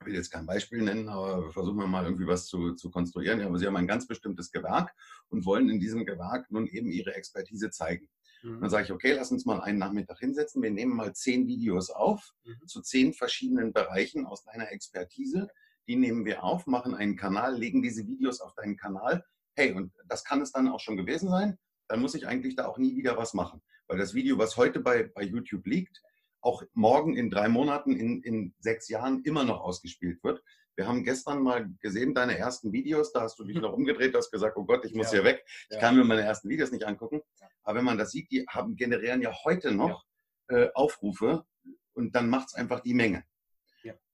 ich 0.00 0.06
will 0.06 0.14
jetzt 0.14 0.30
kein 0.30 0.46
Beispiel 0.46 0.80
nennen, 0.80 1.08
aber 1.10 1.52
versuchen 1.52 1.76
wir 1.76 1.86
mal 1.86 2.04
irgendwie 2.04 2.26
was 2.26 2.46
zu, 2.46 2.74
zu 2.74 2.90
konstruieren. 2.90 3.38
Ja, 3.38 3.46
aber 3.46 3.58
sie 3.58 3.66
haben 3.66 3.76
ein 3.76 3.86
ganz 3.86 4.06
bestimmtes 4.06 4.50
Gewerk 4.50 4.94
und 5.28 5.44
wollen 5.44 5.68
in 5.68 5.78
diesem 5.78 6.06
Gewerk 6.06 6.50
nun 6.50 6.66
eben 6.66 6.90
ihre 6.90 7.14
Expertise 7.14 7.70
zeigen. 7.70 8.08
Mhm. 8.42 8.62
Dann 8.62 8.70
sage 8.70 8.84
ich, 8.84 8.92
okay, 8.92 9.12
lass 9.12 9.30
uns 9.30 9.44
mal 9.44 9.60
einen 9.60 9.78
Nachmittag 9.78 10.18
hinsetzen. 10.18 10.62
Wir 10.62 10.70
nehmen 10.70 10.96
mal 10.96 11.12
zehn 11.14 11.46
Videos 11.46 11.90
auf 11.90 12.32
mhm. 12.44 12.66
zu 12.66 12.80
zehn 12.80 13.12
verschiedenen 13.12 13.74
Bereichen 13.74 14.24
aus 14.24 14.42
deiner 14.44 14.72
Expertise. 14.72 15.48
Die 15.86 15.96
nehmen 15.96 16.24
wir 16.24 16.44
auf, 16.44 16.66
machen 16.66 16.94
einen 16.94 17.16
Kanal, 17.16 17.58
legen 17.58 17.82
diese 17.82 18.06
Videos 18.06 18.40
auf 18.40 18.54
deinen 18.54 18.78
Kanal. 18.78 19.22
Hey, 19.54 19.72
und 19.72 19.92
das 20.06 20.24
kann 20.24 20.40
es 20.40 20.50
dann 20.50 20.68
auch 20.68 20.80
schon 20.80 20.96
gewesen 20.96 21.28
sein. 21.28 21.58
Dann 21.88 22.00
muss 22.00 22.14
ich 22.14 22.26
eigentlich 22.26 22.56
da 22.56 22.66
auch 22.66 22.78
nie 22.78 22.96
wieder 22.96 23.18
was 23.18 23.34
machen. 23.34 23.60
Weil 23.86 23.98
das 23.98 24.14
Video, 24.14 24.38
was 24.38 24.56
heute 24.56 24.80
bei, 24.80 25.10
bei 25.14 25.24
YouTube 25.24 25.66
liegt, 25.66 26.00
auch 26.40 26.62
morgen 26.72 27.16
in 27.16 27.30
drei 27.30 27.48
Monaten, 27.48 27.96
in, 27.96 28.22
in 28.22 28.54
sechs 28.58 28.88
Jahren 28.88 29.22
immer 29.24 29.44
noch 29.44 29.60
ausgespielt 29.60 30.22
wird. 30.22 30.42
Wir 30.76 30.86
haben 30.86 31.04
gestern 31.04 31.42
mal 31.42 31.68
gesehen, 31.80 32.14
deine 32.14 32.38
ersten 32.38 32.72
Videos, 32.72 33.12
da 33.12 33.22
hast 33.22 33.38
du 33.38 33.44
dich 33.44 33.56
noch 33.56 33.72
umgedreht, 33.72 34.14
hast 34.14 34.30
gesagt, 34.30 34.56
oh 34.56 34.64
Gott, 34.64 34.84
ich 34.84 34.94
muss 34.94 35.06
ja. 35.06 35.18
hier 35.18 35.24
weg. 35.24 35.44
Ich 35.68 35.74
ja. 35.74 35.80
kann 35.80 35.96
mir 35.96 36.04
meine 36.04 36.22
ersten 36.22 36.48
Videos 36.48 36.70
nicht 36.70 36.84
angucken. 36.84 37.20
Aber 37.62 37.78
wenn 37.78 37.84
man 37.84 37.98
das 37.98 38.12
sieht, 38.12 38.30
die 38.30 38.46
haben, 38.48 38.76
generieren 38.76 39.20
ja 39.20 39.32
heute 39.44 39.72
noch 39.72 40.04
ja. 40.48 40.56
äh, 40.56 40.70
Aufrufe 40.74 41.44
und 41.92 42.14
dann 42.14 42.30
macht 42.30 42.48
es 42.48 42.54
einfach 42.54 42.80
die 42.80 42.94
Menge. 42.94 43.24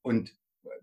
Und 0.02 0.36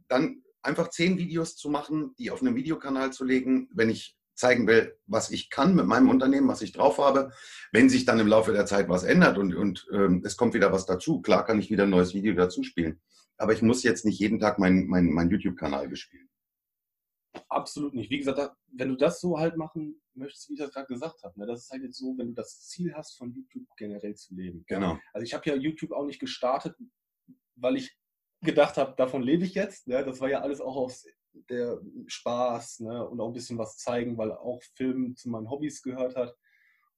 dann 0.07 0.43
einfach 0.61 0.89
zehn 0.89 1.17
Videos 1.17 1.55
zu 1.55 1.69
machen, 1.69 2.13
die 2.17 2.31
auf 2.31 2.41
einem 2.41 2.55
Videokanal 2.55 3.13
zu 3.13 3.23
legen, 3.25 3.69
wenn 3.73 3.89
ich 3.89 4.17
zeigen 4.35 4.67
will, 4.67 4.97
was 5.05 5.29
ich 5.29 5.49
kann 5.49 5.75
mit 5.75 5.85
meinem 5.85 6.09
Unternehmen, 6.09 6.47
was 6.47 6.61
ich 6.61 6.71
drauf 6.71 6.97
habe. 6.97 7.31
Wenn 7.71 7.89
sich 7.89 8.05
dann 8.05 8.19
im 8.19 8.27
Laufe 8.27 8.53
der 8.53 8.65
Zeit 8.65 8.89
was 8.89 9.03
ändert 9.03 9.37
und, 9.37 9.55
und 9.55 9.87
ähm, 9.91 10.21
es 10.25 10.37
kommt 10.37 10.53
wieder 10.53 10.71
was 10.71 10.85
dazu, 10.85 11.21
klar 11.21 11.45
kann 11.45 11.59
ich 11.59 11.69
wieder 11.69 11.83
ein 11.83 11.89
neues 11.89 12.13
Video 12.13 12.33
dazu 12.33 12.63
spielen. 12.63 12.99
Aber 13.37 13.53
ich 13.53 13.61
muss 13.61 13.83
jetzt 13.83 14.05
nicht 14.05 14.19
jeden 14.19 14.39
Tag 14.39 14.59
meinen 14.59 14.87
mein, 14.87 15.11
mein 15.11 15.29
YouTube-Kanal 15.29 15.87
bespielen. 15.87 16.29
Absolut 17.49 17.93
nicht. 17.93 18.09
Wie 18.11 18.19
gesagt, 18.19 18.55
wenn 18.71 18.89
du 18.89 18.95
das 18.95 19.19
so 19.19 19.39
halt 19.39 19.57
machen 19.57 20.01
möchtest, 20.13 20.49
wie 20.49 20.53
ich 20.53 20.59
das 20.59 20.71
gerade 20.71 20.87
gesagt 20.87 21.23
habe, 21.23 21.39
ne, 21.39 21.47
das 21.47 21.63
ist 21.63 21.71
halt 21.71 21.83
jetzt 21.83 21.97
so, 21.97 22.15
wenn 22.17 22.27
du 22.27 22.33
das 22.33 22.67
Ziel 22.67 22.93
hast, 22.93 23.17
von 23.17 23.33
YouTube 23.33 23.67
generell 23.75 24.15
zu 24.15 24.35
leben. 24.35 24.63
Genau. 24.67 24.99
Also 25.13 25.25
ich 25.25 25.33
habe 25.33 25.49
ja 25.49 25.55
YouTube 25.55 25.91
auch 25.91 26.05
nicht 26.05 26.19
gestartet, 26.19 26.75
weil 27.55 27.77
ich 27.77 27.97
gedacht 28.41 28.77
habe, 28.77 28.93
davon 28.97 29.23
lebe 29.23 29.45
ich 29.45 29.55
jetzt. 29.55 29.87
Ne? 29.87 30.03
Das 30.05 30.19
war 30.21 30.29
ja 30.29 30.41
alles 30.41 30.61
auch 30.61 30.75
aus 30.75 31.05
der 31.49 31.81
Spaß 32.07 32.81
ne? 32.81 33.07
und 33.07 33.19
auch 33.19 33.27
ein 33.27 33.33
bisschen 33.33 33.57
was 33.57 33.77
zeigen, 33.77 34.17
weil 34.17 34.31
auch 34.31 34.61
Film 34.75 35.15
zu 35.15 35.29
meinen 35.29 35.49
Hobbys 35.49 35.81
gehört 35.81 36.15
hat. 36.15 36.35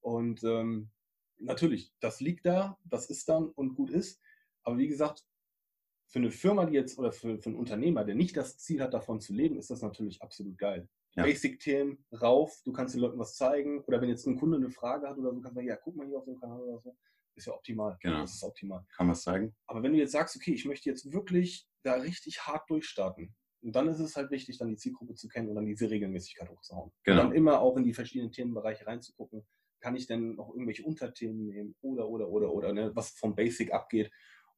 Und 0.02 0.44
ähm, 0.44 0.92
natürlich, 1.38 1.94
das 2.00 2.20
liegt 2.20 2.46
da, 2.46 2.78
das 2.84 3.10
ist 3.10 3.30
dann 3.30 3.48
und 3.50 3.76
gut 3.76 3.90
ist. 3.90 4.22
Aber 4.64 4.78
wie 4.78 4.88
gesagt, 4.88 5.26
für 6.08 6.20
eine 6.20 6.32
Firma, 6.32 6.66
die 6.66 6.74
jetzt 6.74 6.98
oder 6.98 7.12
für, 7.12 7.40
für 7.40 7.50
einen 7.50 7.58
Unternehmer, 7.58 8.04
der 8.04 8.16
nicht 8.16 8.38
das 8.38 8.58
Ziel 8.58 8.82
hat, 8.82 8.94
davon 8.94 9.20
zu 9.20 9.34
leben, 9.34 9.58
ist 9.58 9.70
das 9.70 9.82
natürlich 9.82 10.22
absolut 10.22 10.58
geil. 10.58 10.88
Ja. 11.16 11.24
Basic-Themen 11.24 12.06
rauf, 12.22 12.62
du 12.66 12.74
kannst 12.74 12.94
den 12.94 13.02
Leuten 13.02 13.18
was 13.18 13.36
zeigen. 13.36 13.82
Oder 13.86 14.02
wenn 14.02 14.10
jetzt 14.10 14.26
ein 14.28 14.38
Kunde 14.38 14.58
eine 14.58 14.70
Frage 14.70 15.08
hat 15.08 15.18
oder 15.18 15.34
so, 15.34 15.42
kannst 15.42 15.52
du 15.52 15.56
sagen, 15.56 15.68
ja, 15.68 15.78
guck 15.78 15.96
mal 15.96 16.08
hier 16.08 16.18
auf 16.18 16.26
dem 16.26 16.40
Kanal 16.40 16.62
oder 16.62 16.80
so. 16.80 16.96
Ist 17.36 17.48
ja 17.48 17.54
optimal. 17.54 17.98
Genau. 18.02 18.22
Das 18.22 18.36
ist 18.36 18.44
optimal. 18.44 18.86
Kann 18.96 19.08
man 19.08 19.16
zeigen. 19.16 19.56
Aber 19.66 19.84
wenn 19.84 19.92
du 19.92 19.98
jetzt 19.98 20.12
sagst, 20.12 20.36
okay, 20.36 20.54
ich 20.54 20.66
möchte 20.66 20.90
jetzt 20.90 21.12
wirklich 21.12 21.68
da 21.84 21.96
richtig 21.96 22.46
hart 22.48 22.70
durchstarten, 22.70 23.36
und 23.66 23.76
dann 23.76 23.88
ist 23.88 24.00
es 24.00 24.16
halt 24.16 24.30
wichtig, 24.30 24.60
dann 24.60 24.70
die 24.70 24.78
Zielgruppe 24.78 25.16
zu 25.16 25.28
kennen 25.28 25.50
und 25.50 25.56
dann 25.56 25.66
diese 25.66 25.90
Regelmäßigkeit 25.90 26.48
hochzuhauen. 26.48 26.92
Genau. 27.04 27.22
Und 27.22 27.28
dann 27.30 27.36
immer 27.36 27.62
auch 27.62 27.76
in 27.78 27.84
die 27.84 27.96
verschiedenen 27.96 28.32
Themenbereiche 28.32 28.86
reinzugucken. 28.86 29.44
Kann 29.80 29.96
ich 29.96 30.06
denn 30.06 30.36
noch 30.36 30.50
irgendwelche 30.50 30.84
Unterthemen 30.84 31.48
nehmen 31.48 31.76
oder, 31.82 32.08
oder, 32.08 32.30
oder, 32.30 32.54
oder, 32.54 32.74
ne, 32.74 32.92
was 32.94 33.10
vom 33.12 33.36
Basic 33.36 33.74
abgeht? 33.74 34.12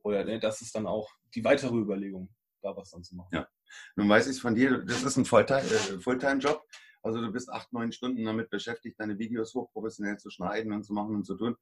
Oder 0.03 0.25
ne, 0.25 0.41
das 0.41 0.61
ist 0.61 0.75
dann 0.75 0.85
auch 0.85 1.09
die 1.33 1.45
weitere 1.45 1.77
Überlegung, 1.77 2.35
da 2.61 2.75
was 2.75 2.91
dann 2.91 3.03
zu 3.03 3.15
machen. 3.15 3.29
Ja. 3.31 3.47
Nun 3.95 4.09
weiß 4.09 4.27
ich 4.27 4.41
von 4.41 4.55
dir, 4.55 4.79
das 4.79 5.03
ist 5.03 5.15
ein 5.15 5.23
äh, 5.23 5.99
Fulltime-Job. 6.01 6.61
Also 7.01 7.21
du 7.21 7.31
bist 7.31 7.49
acht, 7.49 7.71
neun 7.71 7.93
Stunden 7.93 8.25
damit 8.25 8.49
beschäftigt, 8.49 8.99
deine 8.99 9.17
Videos 9.17 9.53
hochprofessionell 9.53 10.17
zu 10.17 10.29
schneiden 10.29 10.73
und 10.73 10.83
zu 10.83 10.93
machen 10.93 11.15
und 11.15 11.25
zu 11.25 11.37
tun. 11.37 11.55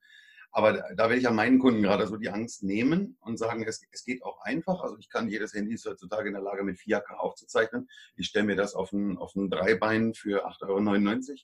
Aber 0.52 0.84
da 0.96 1.10
will 1.10 1.18
ich 1.18 1.24
ja 1.24 1.32
meinen 1.32 1.60
Kunden 1.60 1.82
gerade 1.82 2.08
so 2.08 2.18
die 2.18 2.30
Angst 2.30 2.64
nehmen 2.64 3.18
und 3.22 3.38
sagen, 3.38 3.64
es, 3.68 3.82
es 3.92 4.04
geht 4.06 4.24
auch 4.24 4.42
einfach. 4.42 4.82
Also 4.82 4.98
ich 4.98 5.10
kann 5.10 5.28
jedes 5.28 5.54
Handy 5.54 5.74
ist 5.74 5.86
heutzutage 5.86 6.28
in 6.28 6.34
der 6.34 6.44
Lage, 6.44 6.64
mit 6.64 6.78
4K 6.78 7.16
aufzuzeichnen. 7.16 7.88
Ich 8.16 8.28
stelle 8.28 8.46
mir 8.46 8.56
das 8.56 8.74
auf 8.74 8.92
ein, 8.92 9.18
auf 9.18 9.36
ein 9.36 9.50
Dreibein 9.50 10.14
für 10.14 10.48
8,99 10.48 11.30
Euro 11.30 11.38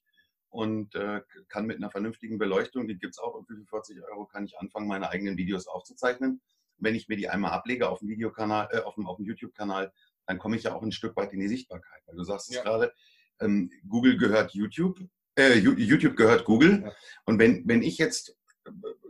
und 0.51 0.96
äh, 0.96 1.22
kann 1.48 1.65
mit 1.65 1.77
einer 1.77 1.89
vernünftigen 1.89 2.38
Beleuchtung, 2.38 2.88
die 2.88 2.98
gibt 2.98 3.15
es 3.15 3.20
auch, 3.20 3.41
für 3.48 3.65
40 3.65 4.03
Euro 4.03 4.25
kann 4.25 4.46
ich 4.46 4.58
anfangen, 4.60 4.88
meine 4.88 5.10
eigenen 5.10 5.38
Videos 5.38 5.67
aufzuzeichnen. 5.67 6.41
Wenn 6.77 6.96
ich 6.96 7.08
mir 7.08 7.15
die 7.15 7.29
einmal 7.29 7.51
ablege 7.51 7.89
auf 7.89 8.00
dem 8.00 8.10
Videokanal, 8.10 8.67
äh, 8.72 8.79
auf 8.79 8.96
dem, 8.96 9.08
auf 9.08 9.17
dem 9.17 9.25
YouTube-Kanal, 9.25 9.93
dann 10.25 10.39
komme 10.39 10.58
ich 10.58 10.63
ja 10.63 10.75
auch 10.75 10.84
ein 10.84 10.91
Stück 10.91 11.15
weit 11.15 11.31
in 11.34 11.39
die 11.39 11.48
Sichtbarkeit. 11.48 12.01
Weil 12.05 12.17
du 12.17 12.24
sagst 12.24 12.50
es 12.50 12.58
ja. 12.58 12.63
gerade, 12.63 12.93
ähm, 13.39 13.72
Google 13.88 14.17
gehört 14.17 14.53
YouTube, 14.53 15.00
äh, 15.38 15.58
YouTube 15.58 16.15
gehört 16.15 16.43
Google. 16.43 16.84
Ja. 16.84 16.93
Und 17.25 17.39
wenn, 17.39 17.67
wenn 17.67 17.81
ich 17.81 17.98
jetzt 17.98 18.36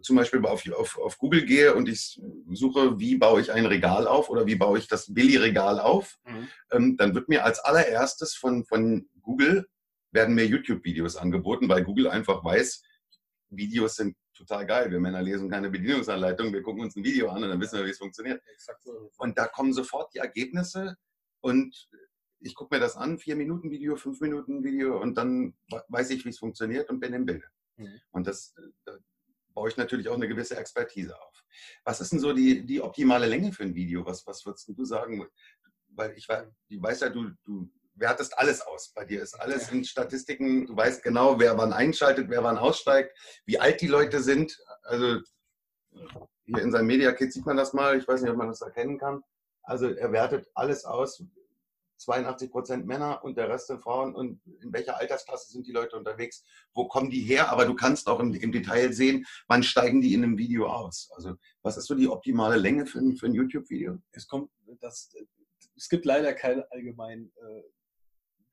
zum 0.01 0.15
Beispiel 0.15 0.43
auf, 0.45 0.67
auf, 0.71 0.97
auf 0.97 1.17
Google 1.17 1.45
gehe 1.45 1.73
und 1.73 1.89
ich 1.89 2.21
suche, 2.51 2.99
wie 2.99 3.17
baue 3.17 3.41
ich 3.41 3.51
ein 3.51 3.65
Regal 3.65 4.07
auf 4.07 4.29
oder 4.29 4.45
wie 4.45 4.55
baue 4.55 4.79
ich 4.79 4.87
das 4.87 5.13
Billy-Regal 5.13 5.79
auf, 5.79 6.19
mhm. 6.25 6.47
ähm, 6.71 6.97
dann 6.97 7.15
wird 7.15 7.29
mir 7.29 7.45
als 7.45 7.59
allererstes 7.59 8.33
von, 8.33 8.65
von 8.65 9.09
Google 9.21 9.67
werden 10.11 10.35
mir 10.35 10.45
YouTube-Videos 10.45 11.15
angeboten, 11.15 11.69
weil 11.69 11.83
Google 11.83 12.07
einfach 12.07 12.43
weiß, 12.43 12.83
Videos 13.49 13.95
sind 13.95 14.15
total 14.33 14.65
geil. 14.65 14.91
Wir 14.91 14.99
Männer 14.99 15.21
lesen 15.21 15.49
keine 15.49 15.69
Bedienungsanleitung, 15.69 16.53
wir 16.53 16.63
gucken 16.63 16.83
uns 16.83 16.95
ein 16.95 17.03
Video 17.03 17.29
an 17.29 17.43
und 17.43 17.49
dann 17.49 17.61
wissen 17.61 17.77
wir, 17.77 17.85
wie 17.85 17.91
es 17.91 17.97
funktioniert. 17.97 18.41
Und 19.17 19.37
da 19.37 19.47
kommen 19.47 19.73
sofort 19.73 20.13
die 20.13 20.19
Ergebnisse 20.19 20.97
und 21.41 21.89
ich 22.39 22.55
gucke 22.55 22.75
mir 22.75 22.81
das 22.81 22.95
an, 22.95 23.19
vier 23.19 23.35
Minuten 23.35 23.69
Video, 23.69 23.95
fünf 23.95 24.19
Minuten 24.19 24.63
Video 24.63 24.99
und 24.99 25.15
dann 25.15 25.53
weiß 25.89 26.09
ich, 26.09 26.25
wie 26.25 26.29
es 26.29 26.39
funktioniert 26.39 26.89
und 26.89 26.99
bin 26.99 27.13
im 27.13 27.25
Bilde. 27.25 27.45
Mhm. 27.77 28.01
Und 28.11 28.27
das 28.27 28.53
da 28.85 28.97
baue 29.53 29.69
ich 29.69 29.77
natürlich 29.77 30.09
auch 30.09 30.15
eine 30.15 30.27
gewisse 30.27 30.57
Expertise 30.57 31.19
auf. 31.19 31.43
Was 31.83 32.01
ist 32.01 32.11
denn 32.11 32.19
so 32.19 32.33
die, 32.33 32.65
die 32.65 32.81
optimale 32.81 33.25
Länge 33.27 33.51
für 33.51 33.63
ein 33.63 33.75
Video? 33.75 34.05
Was, 34.05 34.25
was 34.25 34.45
würdest 34.45 34.69
du 34.69 34.85
sagen? 34.85 35.25
Weil 35.89 36.13
ich, 36.17 36.27
ich 36.69 36.81
weiß 36.81 37.01
ja, 37.01 37.09
du, 37.09 37.31
du 37.43 37.69
wertest 37.95 38.37
alles 38.37 38.61
aus. 38.61 38.91
Bei 38.93 39.05
dir 39.05 39.21
ist 39.21 39.33
alles 39.35 39.71
in 39.71 39.83
Statistiken. 39.83 40.65
Du 40.65 40.75
weißt 40.75 41.03
genau, 41.03 41.39
wer 41.39 41.57
wann 41.57 41.73
einschaltet, 41.73 42.29
wer 42.29 42.43
wann 42.43 42.57
aussteigt, 42.57 43.17
wie 43.45 43.59
alt 43.59 43.81
die 43.81 43.87
Leute 43.87 44.21
sind. 44.21 44.57
Also 44.83 45.19
hier 46.45 46.61
in 46.61 46.71
seinem 46.71 46.87
Media 46.87 47.11
Kit 47.11 47.33
sieht 47.33 47.45
man 47.45 47.57
das 47.57 47.73
mal. 47.73 47.97
Ich 47.97 48.07
weiß 48.07 48.21
nicht, 48.21 48.31
ob 48.31 48.37
man 48.37 48.47
das 48.47 48.61
erkennen 48.61 48.97
kann. 48.97 49.21
Also 49.63 49.89
er 49.89 50.11
wertet 50.11 50.47
alles 50.53 50.85
aus. 50.85 51.23
82 52.01 52.51
Prozent 52.51 52.85
Männer 52.85 53.23
und 53.23 53.37
der 53.37 53.49
Rest 53.49 53.67
sind 53.67 53.81
Frauen. 53.81 54.15
Und 54.15 54.41
in 54.61 54.73
welcher 54.73 54.97
Altersklasse 54.97 55.51
sind 55.51 55.67
die 55.67 55.71
Leute 55.71 55.97
unterwegs? 55.97 56.43
Wo 56.73 56.87
kommen 56.87 57.09
die 57.09 57.21
her? 57.21 57.49
Aber 57.49 57.65
du 57.65 57.75
kannst 57.75 58.07
auch 58.07 58.19
im, 58.19 58.33
im 58.33 58.51
Detail 58.51 58.91
sehen, 58.93 59.25
wann 59.47 59.63
steigen 59.63 60.01
die 60.01 60.13
in 60.13 60.23
einem 60.23 60.37
Video 60.37 60.67
aus. 60.67 61.09
Also 61.15 61.35
was 61.61 61.77
ist 61.77 61.85
so 61.85 61.95
die 61.95 62.07
optimale 62.07 62.57
Länge 62.57 62.85
für, 62.85 62.99
für 63.15 63.25
ein 63.25 63.33
YouTube-Video? 63.33 63.97
Es 64.11 64.27
kommt, 64.27 64.51
das, 64.79 65.13
es 65.75 65.89
gibt 65.89 66.05
leider 66.05 66.33
kein 66.33 66.63
allgemein 66.71 67.31
äh, 67.35 67.61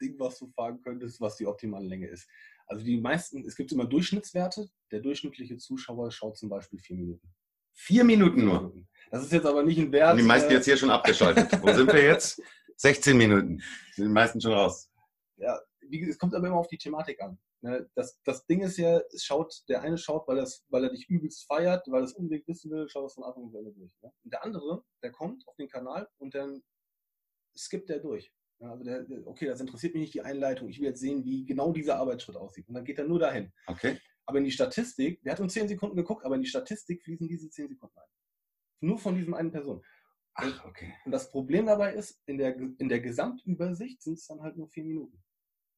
Ding, 0.01 0.19
was 0.19 0.39
du 0.39 0.47
fragen 0.49 0.81
könntest, 0.83 1.21
was 1.21 1.37
die 1.37 1.47
optimale 1.47 1.87
Länge 1.87 2.09
ist. 2.09 2.29
Also 2.67 2.85
die 2.85 3.01
meisten, 3.01 3.45
es 3.47 3.57
gibt 3.57 3.73
immer 3.73 3.87
Durchschnittswerte. 3.87 4.69
Der 4.93 5.01
durchschnittliche 5.01 5.57
Zuschauer 5.57 6.11
schaut 6.11 6.37
zum 6.37 6.49
Beispiel 6.49 6.79
vier 6.79 6.97
Minuten. 6.97 7.29
Vier 7.73 8.05
Minuten 8.05 8.45
nur? 8.45 8.75
Das 9.11 9.23
ist 9.23 9.33
jetzt 9.33 9.47
aber 9.47 9.63
nicht 9.63 9.79
ein 9.79 9.93
Wert. 9.93 10.13
Und 10.13 10.19
die 10.19 10.25
meisten 10.25 10.51
äh, 10.51 10.55
jetzt 10.55 10.65
hier 10.65 10.77
schon 10.77 10.91
abgeschaltet. 10.91 11.63
Wo 11.63 11.73
sind 11.73 11.93
wir 11.93 12.03
jetzt? 12.03 12.43
16 12.79 13.17
Minuten. 13.17 13.61
Sind 13.93 14.07
die 14.07 14.13
meisten 14.13 14.41
schon 14.41 14.53
raus. 14.53 14.91
Ja, 15.37 15.61
es 15.91 16.19
kommt 16.19 16.35
aber 16.35 16.47
immer 16.47 16.59
auf 16.59 16.69
die 16.69 16.79
Thematik 16.79 17.21
an. 17.21 17.39
Ne? 17.61 17.89
Das, 17.95 18.21
das 18.23 18.47
Ding 18.47 18.63
ist 18.63 18.77
ja, 18.77 19.01
es 19.13 19.25
schaut, 19.25 19.65
der 19.69 19.83
eine 19.83 19.99
schaut, 19.99 20.29
weil, 20.29 20.37
das, 20.37 20.65
weil 20.69 20.85
er 20.85 20.91
dich 20.91 21.09
übelst 21.09 21.47
feiert, 21.47 21.87
weil 21.89 22.03
er 22.03 22.05
es 22.05 22.13
unbedingt 22.13 22.47
wissen 22.47 22.71
will, 22.71 22.89
schaut 22.89 23.07
es 23.07 23.15
von 23.15 23.25
Anfang 23.25 23.47
bis 23.47 23.55
Ende 23.55 23.73
durch. 23.73 23.93
Ne? 24.03 24.13
Und 24.23 24.33
der 24.33 24.45
andere, 24.45 24.85
der 25.03 25.11
kommt 25.11 25.47
auf 25.49 25.57
den 25.57 25.69
Kanal 25.69 26.09
und 26.19 26.35
dann 26.35 26.63
skippt 27.57 27.91
er 27.91 27.99
durch. 27.99 28.33
Ja, 28.61 28.73
also 28.73 28.85
der, 28.85 29.07
okay, 29.27 29.47
das 29.47 29.61
interessiert 29.61 29.95
mich 29.95 30.03
nicht 30.03 30.15
die 30.15 30.23
Einleitung. 30.23 30.69
Ich 30.69 30.79
will 30.79 30.87
jetzt 30.87 31.01
sehen, 31.01 31.25
wie 31.25 31.45
genau 31.45 31.73
dieser 31.73 31.97
Arbeitsschritt 31.97 32.37
aussieht. 32.37 32.69
Und 32.69 32.75
dann 32.75 32.85
geht 32.85 32.99
er 32.99 33.07
nur 33.07 33.19
dahin. 33.19 33.53
Okay. 33.67 33.99
Aber 34.27 34.39
in 34.39 34.45
die 34.45 34.51
Statistik, 34.51 35.23
der 35.23 35.33
hat 35.33 35.41
uns 35.41 35.55
10 35.55 35.69
Sekunden 35.69 35.97
geguckt, 35.97 36.25
aber 36.25 36.35
in 36.35 36.43
die 36.43 36.49
Statistik 36.49 37.03
fließen 37.03 37.29
diese 37.29 37.49
10 37.49 37.69
Sekunden 37.69 37.99
ein. 37.99 38.09
Nur 38.81 38.99
von 38.99 39.15
diesem 39.15 39.35
einen 39.35 39.51
Person. 39.51 39.83
Ach, 40.41 40.65
okay. 40.65 40.95
Und 41.05 41.13
das 41.13 41.31
Problem 41.31 41.67
dabei 41.67 41.95
ist, 41.95 42.21
in 42.27 42.39
der, 42.39 42.57
in 42.57 42.89
der 42.89 43.01
Gesamtübersicht 43.01 44.03
sind 44.03 44.15
es 44.15 44.27
dann 44.27 44.41
halt 44.41 44.57
nur 44.57 44.69
vier 44.69 44.85
Minuten. 44.85 45.23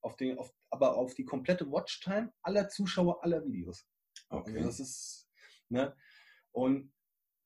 Auf 0.03 0.17
den, 0.17 0.39
auf, 0.39 0.53
aber 0.71 0.97
auf 0.97 1.15
die 1.15 1.25
komplette 1.25 1.71
Watchtime 1.71 2.33
aller 2.43 2.69
Zuschauer 2.69 3.23
aller 3.23 3.45
Videos. 3.45 3.87
Okay. 4.29 4.57
Also 4.57 4.67
das 4.67 4.81
ist, 4.81 5.31
ne? 5.69 5.97
Und 6.53 6.93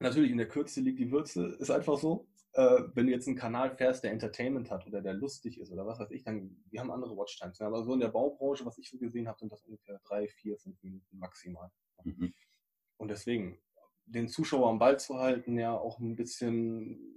natürlich 0.00 0.30
in 0.30 0.38
der 0.38 0.48
Kürze 0.48 0.80
liegt 0.80 0.98
die 0.98 1.10
Würze, 1.10 1.56
ist 1.58 1.70
einfach 1.70 1.98
so 1.98 2.28
äh, 2.54 2.84
wenn 2.94 3.06
du 3.06 3.12
jetzt 3.12 3.26
einen 3.26 3.36
Kanal 3.36 3.76
fährst, 3.76 4.04
der 4.04 4.12
Entertainment 4.12 4.70
hat 4.70 4.86
oder 4.86 5.02
der 5.02 5.14
lustig 5.14 5.58
ist 5.58 5.72
oder 5.72 5.86
was 5.86 5.98
weiß 5.98 6.10
ich, 6.12 6.22
dann, 6.22 6.64
die 6.70 6.78
haben 6.78 6.90
andere 6.90 7.16
Watchtimes. 7.16 7.60
Aber 7.60 7.82
so 7.82 7.94
in 7.94 8.00
der 8.00 8.08
Baubranche, 8.08 8.64
was 8.64 8.78
ich 8.78 8.88
so 8.88 8.98
gesehen 8.98 9.26
habe, 9.26 9.38
sind 9.38 9.52
das 9.52 9.62
ungefähr 9.64 10.00
drei, 10.04 10.28
vier, 10.28 10.56
fünf 10.58 10.80
Minuten 10.82 11.18
maximal. 11.18 11.70
Mhm. 12.04 12.32
Und 12.96 13.08
deswegen, 13.08 13.60
den 14.06 14.28
Zuschauer 14.28 14.68
am 14.68 14.78
Ball 14.78 14.98
zu 14.98 15.18
halten, 15.18 15.58
ja 15.58 15.76
auch 15.76 15.98
ein 15.98 16.16
bisschen 16.16 17.14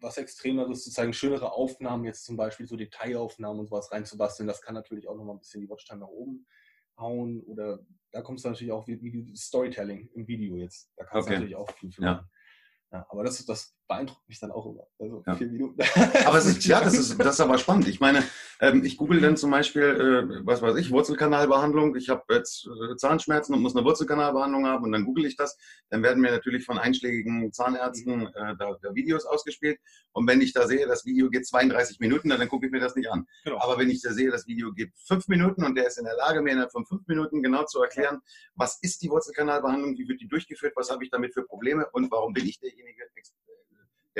was 0.00 0.16
Extremeres 0.16 0.84
zu 0.84 0.90
zeigen, 0.90 1.12
schönere 1.12 1.52
Aufnahmen, 1.52 2.04
jetzt 2.04 2.24
zum 2.24 2.36
Beispiel 2.36 2.66
so 2.66 2.76
Detailaufnahmen 2.76 3.60
und 3.60 3.66
sowas 3.66 3.92
reinzubasteln, 3.92 4.46
das 4.46 4.62
kann 4.62 4.74
natürlich 4.74 5.08
auch 5.08 5.14
nochmal 5.14 5.36
ein 5.36 5.40
bisschen 5.40 5.60
die 5.60 5.68
Watchtime 5.68 6.00
nach 6.00 6.08
oben 6.08 6.46
hauen. 6.96 7.40
Oder 7.42 7.80
da 8.12 8.22
kommst 8.22 8.44
du 8.44 8.48
natürlich 8.48 8.72
auch 8.72 8.86
wie, 8.86 9.00
wie 9.02 9.36
Storytelling 9.36 10.08
im 10.14 10.26
Video 10.26 10.56
jetzt. 10.56 10.90
Da 10.96 11.04
kannst 11.04 11.26
okay. 11.26 11.34
du 11.34 11.40
natürlich 11.40 11.56
auch 11.56 11.70
viel, 11.72 11.92
viel 11.92 12.04
ja. 12.04 12.28
Ja, 12.92 13.06
aber 13.08 13.22
das, 13.22 13.44
das 13.46 13.76
beeindruckt 13.90 14.28
mich 14.28 14.38
dann 14.38 14.52
auch 14.52 14.66
immer. 14.66 14.86
Also 15.00 15.22
ja. 15.26 15.34
vier 15.34 15.48
Minuten. 15.48 15.82
Aber 16.24 16.38
es 16.38 16.46
ist, 16.46 16.64
ja, 16.64 16.80
das 16.80 16.94
ist, 16.94 17.18
das 17.18 17.34
ist 17.34 17.40
aber 17.40 17.58
spannend. 17.58 17.88
Ich 17.88 17.98
meine, 17.98 18.22
ähm, 18.60 18.84
ich 18.84 18.96
google 18.96 19.20
dann 19.20 19.36
zum 19.36 19.50
Beispiel, 19.50 19.82
äh, 19.82 20.46
was 20.46 20.62
weiß 20.62 20.76
ich, 20.76 20.92
Wurzelkanalbehandlung. 20.92 21.96
Ich 21.96 22.08
habe 22.08 22.22
jetzt 22.30 22.66
äh, 22.66 22.96
Zahnschmerzen 22.96 23.52
und 23.52 23.62
muss 23.62 23.74
eine 23.74 23.84
Wurzelkanalbehandlung 23.84 24.66
haben 24.66 24.84
und 24.84 24.92
dann 24.92 25.04
google 25.04 25.26
ich 25.26 25.34
das. 25.34 25.58
Dann 25.90 26.04
werden 26.04 26.22
mir 26.22 26.30
natürlich 26.30 26.64
von 26.64 26.78
einschlägigen 26.78 27.52
Zahnärzten 27.52 28.28
äh, 28.28 28.54
da, 28.58 28.76
da, 28.80 28.94
Videos 28.94 29.26
ausgespielt. 29.26 29.80
Und 30.12 30.28
wenn 30.28 30.40
ich 30.40 30.52
da 30.52 30.68
sehe, 30.68 30.86
das 30.86 31.04
Video 31.04 31.28
geht 31.28 31.46
32 31.46 31.98
Minuten, 31.98 32.28
dann, 32.28 32.38
dann 32.38 32.48
gucke 32.48 32.66
ich 32.66 32.72
mir 32.72 32.80
das 32.80 32.94
nicht 32.94 33.10
an. 33.10 33.26
Genau. 33.44 33.58
Aber 33.60 33.76
wenn 33.78 33.90
ich 33.90 34.02
da 34.02 34.12
sehe, 34.12 34.30
das 34.30 34.46
Video 34.46 34.72
geht 34.72 34.92
fünf 35.08 35.26
Minuten 35.26 35.64
und 35.64 35.74
der 35.74 35.88
ist 35.88 35.98
in 35.98 36.04
der 36.04 36.16
Lage, 36.16 36.42
mir 36.42 36.52
innerhalb 36.52 36.70
von 36.70 36.86
fünf 36.86 37.08
Minuten 37.08 37.42
genau 37.42 37.64
zu 37.64 37.82
erklären, 37.82 38.20
was 38.54 38.78
ist 38.82 39.02
die 39.02 39.10
Wurzelkanalbehandlung, 39.10 39.98
wie 39.98 40.06
wird 40.06 40.20
die 40.20 40.28
durchgeführt, 40.28 40.74
was 40.76 40.90
habe 40.90 41.02
ich 41.02 41.10
damit 41.10 41.34
für 41.34 41.42
Probleme 41.42 41.88
und 41.92 42.08
warum 42.12 42.32
bin 42.32 42.46
ich 42.46 42.60
derjenige, 42.60 43.00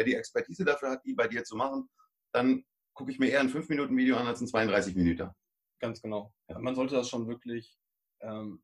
der 0.00 0.04
die 0.04 0.14
Expertise 0.14 0.64
dafür 0.64 0.90
hat, 0.90 1.04
die 1.04 1.14
bei 1.14 1.28
dir 1.28 1.44
zu 1.44 1.56
machen, 1.56 1.88
dann 2.32 2.64
gucke 2.94 3.12
ich 3.12 3.18
mir 3.18 3.28
eher 3.28 3.40
ein 3.40 3.50
5-Minuten-Video 3.50 4.16
an 4.16 4.26
als 4.26 4.40
ein 4.40 4.46
32 4.46 4.94
Minuten. 4.96 5.30
Ganz 5.78 6.00
genau. 6.00 6.32
Ja, 6.48 6.58
man 6.58 6.74
sollte 6.74 6.94
das 6.94 7.08
schon 7.08 7.28
wirklich, 7.28 7.78
ähm, 8.20 8.62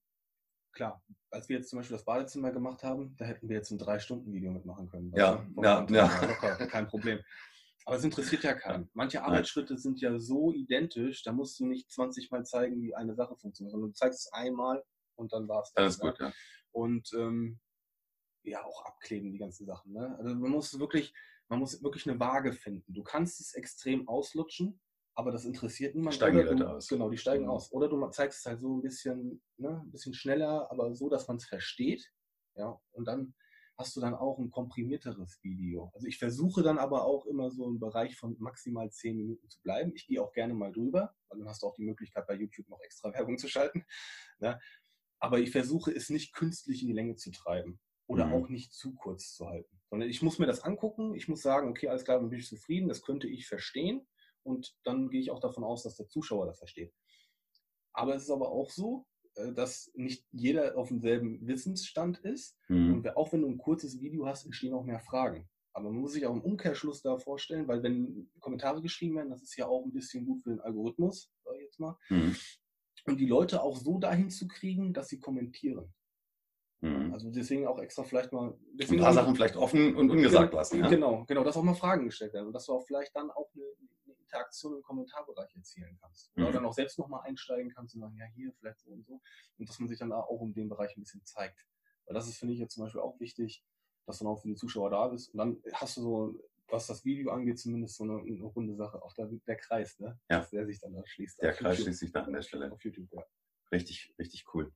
klar, 0.72 1.02
als 1.30 1.48
wir 1.48 1.58
jetzt 1.58 1.68
zum 1.68 1.78
Beispiel 1.78 1.96
das 1.96 2.04
Badezimmer 2.04 2.52
gemacht 2.52 2.82
haben, 2.82 3.14
da 3.18 3.26
hätten 3.26 3.48
wir 3.48 3.56
jetzt 3.56 3.70
ein 3.70 3.78
3-Stunden-Video 3.78 4.50
mitmachen 4.50 4.88
können. 4.88 5.12
Ja, 5.14 5.46
ja, 5.62 5.86
ja. 5.90 6.26
Locker, 6.26 6.66
kein 6.66 6.88
Problem. 6.88 7.20
Aber 7.84 7.96
es 7.96 8.04
interessiert 8.04 8.42
ja 8.42 8.54
keinen. 8.54 8.90
Manche 8.94 9.22
Arbeitsschritte 9.22 9.78
sind 9.78 10.00
ja 10.00 10.18
so 10.18 10.52
identisch, 10.52 11.22
da 11.22 11.32
musst 11.32 11.60
du 11.60 11.66
nicht 11.66 11.90
20 11.90 12.30
Mal 12.30 12.44
zeigen, 12.44 12.82
wie 12.82 12.94
eine 12.94 13.14
Sache 13.14 13.36
funktioniert, 13.36 13.72
sondern 13.72 13.90
du 13.90 13.94
zeigst 13.94 14.26
es 14.26 14.32
einmal 14.32 14.82
und 15.16 15.32
dann 15.32 15.46
war 15.48 15.62
es 15.62 15.72
das. 15.72 15.82
Alles 15.82 15.98
gut, 15.98 16.18
ja. 16.18 16.32
Und 16.72 17.10
ähm, 17.14 17.60
ja 18.46 18.64
auch 18.64 18.84
abkleben, 18.84 19.32
die 19.32 19.38
ganzen 19.38 19.66
Sachen. 19.66 19.92
Ne? 19.92 20.16
Also 20.18 20.34
man 20.34 20.50
muss 20.50 20.78
wirklich, 20.78 21.14
man 21.48 21.58
muss 21.58 21.82
wirklich 21.82 22.08
eine 22.08 22.18
Waage 22.20 22.52
finden. 22.52 22.92
Du 22.92 23.02
kannst 23.02 23.40
es 23.40 23.54
extrem 23.54 24.08
auslutschen, 24.08 24.80
aber 25.14 25.32
das 25.32 25.44
interessiert 25.44 25.94
niemanden. 25.94 26.16
Steigen 26.16 26.38
die 26.38 26.44
Leute 26.44 26.70
aus. 26.70 26.88
Genau, 26.88 27.10
die 27.10 27.16
steigen 27.16 27.44
mhm. 27.44 27.50
aus. 27.50 27.72
Oder 27.72 27.88
du 27.88 28.06
zeigst 28.08 28.40
es 28.40 28.46
halt 28.46 28.60
so 28.60 28.76
ein 28.76 28.82
bisschen, 28.82 29.42
ne, 29.56 29.82
ein 29.82 29.90
bisschen 29.90 30.14
schneller, 30.14 30.70
aber 30.70 30.94
so, 30.94 31.08
dass 31.08 31.26
man 31.26 31.38
es 31.38 31.46
versteht. 31.46 32.12
Ja, 32.54 32.80
und 32.92 33.06
dann 33.06 33.34
hast 33.78 33.94
du 33.94 34.00
dann 34.00 34.14
auch 34.14 34.38
ein 34.38 34.50
komprimierteres 34.50 35.38
Video. 35.42 35.90
Also 35.94 36.06
ich 36.06 36.18
versuche 36.18 36.62
dann 36.62 36.78
aber 36.78 37.04
auch 37.04 37.26
immer 37.26 37.50
so 37.50 37.66
im 37.66 37.78
Bereich 37.78 38.16
von 38.16 38.36
maximal 38.38 38.90
zehn 38.90 39.16
Minuten 39.16 39.48
zu 39.48 39.60
bleiben. 39.62 39.92
Ich 39.94 40.06
gehe 40.06 40.22
auch 40.22 40.32
gerne 40.32 40.54
mal 40.54 40.72
drüber, 40.72 41.14
weil 41.28 41.38
dann 41.38 41.48
hast 41.48 41.62
du 41.62 41.66
auch 41.66 41.74
die 41.74 41.84
Möglichkeit 41.84 42.26
bei 42.26 42.34
YouTube 42.34 42.68
noch 42.68 42.80
extra 42.80 43.12
Werbung 43.12 43.38
zu 43.38 43.48
schalten. 43.48 43.84
Ne? 44.38 44.58
Aber 45.18 45.38
ich 45.38 45.50
versuche 45.50 45.92
es 45.92 46.08
nicht 46.08 46.34
künstlich 46.34 46.82
in 46.82 46.88
die 46.88 46.94
Länge 46.94 47.16
zu 47.16 47.30
treiben 47.30 47.78
oder 48.06 48.26
mhm. 48.26 48.32
auch 48.34 48.48
nicht 48.48 48.72
zu 48.72 48.94
kurz 48.94 49.34
zu 49.34 49.46
halten. 49.46 49.80
Sondern 49.90 50.08
ich 50.08 50.22
muss 50.22 50.38
mir 50.38 50.46
das 50.46 50.62
angucken, 50.62 51.14
ich 51.14 51.28
muss 51.28 51.42
sagen, 51.42 51.68
okay, 51.68 51.88
alles 51.88 52.04
klar, 52.04 52.18
dann 52.18 52.30
bin 52.30 52.38
ich 52.38 52.48
zufrieden, 52.48 52.88
das 52.88 53.02
könnte 53.02 53.28
ich 53.28 53.46
verstehen 53.46 54.06
und 54.42 54.76
dann 54.84 55.08
gehe 55.10 55.20
ich 55.20 55.30
auch 55.30 55.40
davon 55.40 55.64
aus, 55.64 55.82
dass 55.82 55.96
der 55.96 56.08
Zuschauer 56.08 56.46
das 56.46 56.58
versteht. 56.58 56.92
Aber 57.92 58.14
es 58.14 58.24
ist 58.24 58.30
aber 58.30 58.50
auch 58.50 58.70
so, 58.70 59.06
äh, 59.36 59.52
dass 59.52 59.90
nicht 59.94 60.24
jeder 60.32 60.76
auf 60.76 60.88
demselben 60.88 61.46
Wissensstand 61.46 62.18
ist. 62.18 62.56
Mhm. 62.68 62.94
Und 62.94 63.16
auch 63.16 63.32
wenn 63.32 63.42
du 63.42 63.48
ein 63.48 63.58
kurzes 63.58 64.00
Video 64.00 64.26
hast, 64.26 64.44
entstehen 64.44 64.74
auch 64.74 64.84
mehr 64.84 65.00
Fragen. 65.00 65.48
Aber 65.72 65.90
man 65.90 66.00
muss 66.00 66.12
sich 66.12 66.26
auch 66.26 66.34
im 66.34 66.40
Umkehrschluss 66.40 67.02
da 67.02 67.18
vorstellen, 67.18 67.68
weil 67.68 67.82
wenn 67.82 68.30
Kommentare 68.40 68.80
geschrieben 68.80 69.16
werden, 69.16 69.30
das 69.30 69.42
ist 69.42 69.56
ja 69.56 69.66
auch 69.66 69.84
ein 69.84 69.92
bisschen 69.92 70.24
gut 70.24 70.42
für 70.42 70.50
den 70.50 70.60
Algorithmus, 70.60 71.30
sag 71.44 71.54
ich 71.56 71.64
jetzt 71.64 71.80
mal. 71.80 71.98
Mhm. 72.08 72.34
Und 73.04 73.20
die 73.20 73.26
Leute 73.26 73.62
auch 73.62 73.76
so 73.76 73.98
dahin 73.98 74.30
zu 74.30 74.48
kriegen, 74.48 74.94
dass 74.94 75.08
sie 75.08 75.20
kommentieren. 75.20 75.92
Mhm. 76.80 77.12
Also 77.12 77.30
deswegen 77.30 77.66
auch 77.66 77.78
extra 77.78 78.04
vielleicht 78.04 78.32
mal. 78.32 78.56
Ein 78.78 78.98
paar 78.98 79.12
Sachen 79.12 79.34
vielleicht 79.34 79.56
offen 79.56 79.96
und 79.96 80.10
ungesagt 80.10 80.50
genau, 80.50 80.58
lassen. 80.58 80.80
Ja? 80.80 80.88
Genau, 80.88 81.24
genau, 81.26 81.44
dass 81.44 81.56
auch 81.56 81.62
mal 81.62 81.74
Fragen 81.74 82.04
gestellt 82.04 82.34
werden 82.34 82.46
und 82.46 82.52
dass 82.52 82.66
du 82.66 82.74
auch 82.74 82.84
vielleicht 82.86 83.14
dann 83.16 83.30
auch 83.30 83.50
eine, 83.54 83.64
eine 84.04 84.14
Interaktion 84.14 84.76
im 84.76 84.82
Kommentarbereich 84.82 85.54
erzielen 85.56 85.96
kannst. 86.00 86.30
Oder 86.36 86.50
mhm. 86.50 86.52
dann 86.52 86.66
auch 86.66 86.74
selbst 86.74 86.98
nochmal 86.98 87.22
einsteigen 87.24 87.72
kannst 87.72 87.94
und 87.94 88.02
sagen, 88.02 88.16
ja, 88.18 88.26
hier 88.34 88.52
vielleicht 88.58 88.80
so 88.80 88.90
und 88.90 89.06
so. 89.06 89.20
Und 89.58 89.68
dass 89.68 89.78
man 89.78 89.88
sich 89.88 89.98
dann 89.98 90.12
auch 90.12 90.40
um 90.40 90.52
den 90.52 90.68
Bereich 90.68 90.96
ein 90.96 91.00
bisschen 91.00 91.24
zeigt. 91.24 91.66
Weil 92.06 92.14
das 92.14 92.28
ist, 92.28 92.38
finde 92.38 92.54
ich, 92.54 92.60
jetzt 92.60 92.74
zum 92.74 92.84
Beispiel 92.84 93.00
auch 93.00 93.18
wichtig, 93.20 93.64
dass 94.06 94.18
du 94.18 94.24
dann 94.24 94.34
auch 94.34 94.40
für 94.40 94.48
die 94.48 94.54
Zuschauer 94.54 94.90
da 94.90 95.08
bist. 95.08 95.32
Und 95.32 95.38
dann 95.38 95.62
hast 95.72 95.96
du 95.96 96.02
so, 96.02 96.40
was 96.68 96.86
das 96.86 97.04
Video 97.04 97.32
angeht, 97.32 97.58
zumindest 97.58 97.96
so 97.96 98.04
eine, 98.04 98.18
eine 98.18 98.44
runde 98.44 98.74
Sache. 98.74 99.02
Auch 99.02 99.14
der, 99.14 99.26
der 99.46 99.56
Kreis, 99.56 99.98
ne? 99.98 100.18
Ja. 100.28 100.38
Dass 100.38 100.50
der 100.50 100.66
sich 100.66 100.78
dann 100.78 100.92
da 100.92 101.02
schließt. 101.04 101.40
Der 101.40 101.52
Kreis 101.52 101.78
YouTube. 101.78 101.84
schließt 101.84 102.00
sich 102.00 102.12
da 102.12 102.22
an 102.22 102.32
der 102.32 102.42
Stelle. 102.42 102.70
Auf 102.70 102.84
YouTube, 102.84 103.08
ja. 103.12 103.22
Richtig, 103.72 104.14
richtig 104.18 104.44
cool. 104.54 104.72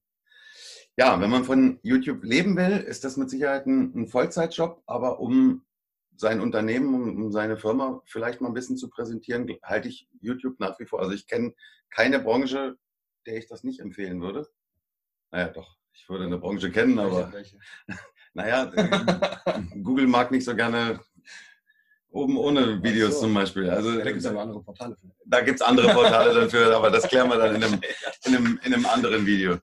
Ja, 0.96 1.20
wenn 1.20 1.30
man 1.30 1.44
von 1.44 1.78
YouTube 1.82 2.24
leben 2.24 2.56
will, 2.56 2.78
ist 2.78 3.04
das 3.04 3.16
mit 3.16 3.30
Sicherheit 3.30 3.66
ein, 3.66 3.92
ein 3.94 4.08
Vollzeitjob, 4.08 4.82
aber 4.86 5.20
um 5.20 5.64
sein 6.16 6.40
Unternehmen, 6.40 6.94
um, 7.16 7.32
seine 7.32 7.56
Firma 7.56 8.02
vielleicht 8.04 8.40
mal 8.40 8.48
ein 8.48 8.54
bisschen 8.54 8.76
zu 8.76 8.90
präsentieren, 8.90 9.48
halte 9.62 9.88
ich 9.88 10.06
YouTube 10.20 10.60
nach 10.60 10.78
wie 10.78 10.84
vor. 10.84 11.00
Also 11.00 11.12
ich 11.12 11.26
kenne 11.26 11.54
keine 11.88 12.18
Branche, 12.18 12.76
der 13.26 13.38
ich 13.38 13.46
das 13.46 13.64
nicht 13.64 13.80
empfehlen 13.80 14.20
würde. 14.20 14.46
Naja, 15.30 15.48
doch, 15.48 15.78
ich 15.94 16.08
würde 16.08 16.24
eine 16.24 16.38
Branche 16.38 16.70
kennen, 16.70 16.98
aber 16.98 17.32
welche, 17.32 17.56
welche? 17.86 18.00
naja, 18.34 18.70
Google 19.82 20.06
mag 20.06 20.30
nicht 20.30 20.44
so 20.44 20.54
gerne 20.54 21.00
oben 22.10 22.36
ohne 22.36 22.82
Videos 22.82 23.14
so. 23.14 23.20
zum 23.22 23.34
Beispiel. 23.34 23.70
Also, 23.70 23.90
ja, 23.92 24.04
da 24.04 24.10
gibt 24.10 24.18
es 24.18 24.26
aber 24.26 24.42
andere 24.42 24.62
Portale 24.62 24.96
für. 24.96 25.10
Da 25.24 25.40
gibt 25.40 25.60
es 25.60 25.62
andere 25.66 25.92
Portale 25.94 26.34
dafür, 26.34 26.76
aber 26.76 26.90
das 26.90 27.08
klären 27.08 27.28
wir 27.28 27.38
dann 27.38 27.54
in 27.54 27.64
einem, 27.64 27.80
in 28.24 28.36
einem, 28.36 28.60
in 28.64 28.74
einem 28.74 28.86
anderen 28.86 29.24
Video. 29.24 29.58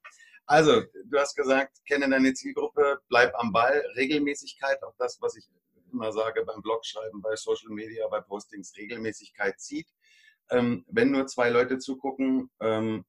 Also, 0.48 0.82
du 1.06 1.20
hast 1.20 1.36
gesagt, 1.36 1.78
kenne 1.86 2.10
deine 2.10 2.34
Zielgruppe, 2.34 3.00
bleib 3.10 3.36
am 3.36 3.52
Ball, 3.52 3.84
Regelmäßigkeit, 3.98 4.82
auch 4.82 4.96
das, 4.98 5.22
was 5.22 5.36
ich 5.36 5.46
immer 5.92 6.14
sage 6.14 6.46
beim 6.46 6.62
Blogschreiben, 6.62 7.22
bei 7.22 7.36
Social 7.36 7.70
Media, 7.70 8.08
bei 8.08 8.22
Postings, 8.22 8.76
Regelmäßigkeit 8.78 9.60
zieht. 9.60 9.88
Ähm, 10.50 10.86
wenn 10.88 11.12
nur 11.12 11.28
zwei 11.28 11.50
Leute 11.50 11.80
zugucken, 11.80 12.50
ähm, 12.62 13.06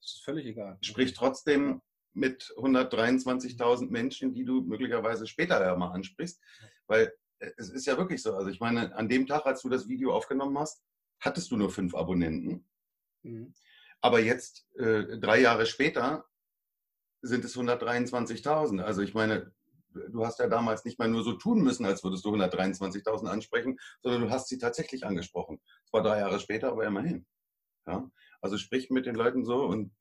das 0.00 0.14
ist 0.14 0.24
völlig 0.24 0.46
egal. 0.46 0.78
Sprich 0.82 1.14
trotzdem 1.14 1.80
mit 2.12 2.52
123.000 2.56 3.90
Menschen, 3.90 4.34
die 4.34 4.44
du 4.44 4.62
möglicherweise 4.62 5.28
später 5.28 5.64
ja 5.64 5.76
mal 5.76 5.92
ansprichst, 5.92 6.40
weil 6.88 7.12
äh, 7.38 7.50
es 7.56 7.70
ist 7.70 7.86
ja 7.86 7.96
wirklich 7.98 8.20
so. 8.20 8.34
Also 8.34 8.50
ich 8.50 8.58
meine, 8.58 8.94
an 8.96 9.08
dem 9.08 9.28
Tag, 9.28 9.46
als 9.46 9.62
du 9.62 9.68
das 9.68 9.88
Video 9.88 10.12
aufgenommen 10.12 10.58
hast, 10.58 10.82
hattest 11.20 11.52
du 11.52 11.56
nur 11.56 11.70
fünf 11.70 11.94
Abonnenten. 11.94 12.66
Mhm. 13.22 13.54
Aber 14.00 14.18
jetzt, 14.18 14.66
äh, 14.76 15.18
drei 15.18 15.40
Jahre 15.40 15.66
später, 15.66 16.24
sind 17.22 17.44
es 17.44 17.56
123.000. 17.56 18.80
Also 18.80 19.02
ich 19.02 19.14
meine, 19.14 19.52
du 19.92 20.24
hast 20.24 20.38
ja 20.38 20.48
damals 20.48 20.84
nicht 20.84 20.98
mal 20.98 21.08
nur 21.08 21.22
so 21.22 21.34
tun 21.34 21.62
müssen, 21.62 21.84
als 21.84 22.04
würdest 22.04 22.24
du 22.24 22.34
123.000 22.34 23.26
ansprechen, 23.26 23.78
sondern 24.02 24.22
du 24.22 24.30
hast 24.30 24.48
sie 24.48 24.58
tatsächlich 24.58 25.04
angesprochen. 25.04 25.60
Es 25.84 25.92
war 25.92 26.02
drei 26.02 26.20
Jahre 26.20 26.40
später, 26.40 26.70
aber 26.70 26.86
immerhin. 26.86 27.26
Ja? 27.86 28.10
Also 28.40 28.56
sprich 28.56 28.90
mit 28.90 29.06
den 29.06 29.14
Leuten 29.14 29.44
so 29.44 29.64
und 29.64 29.92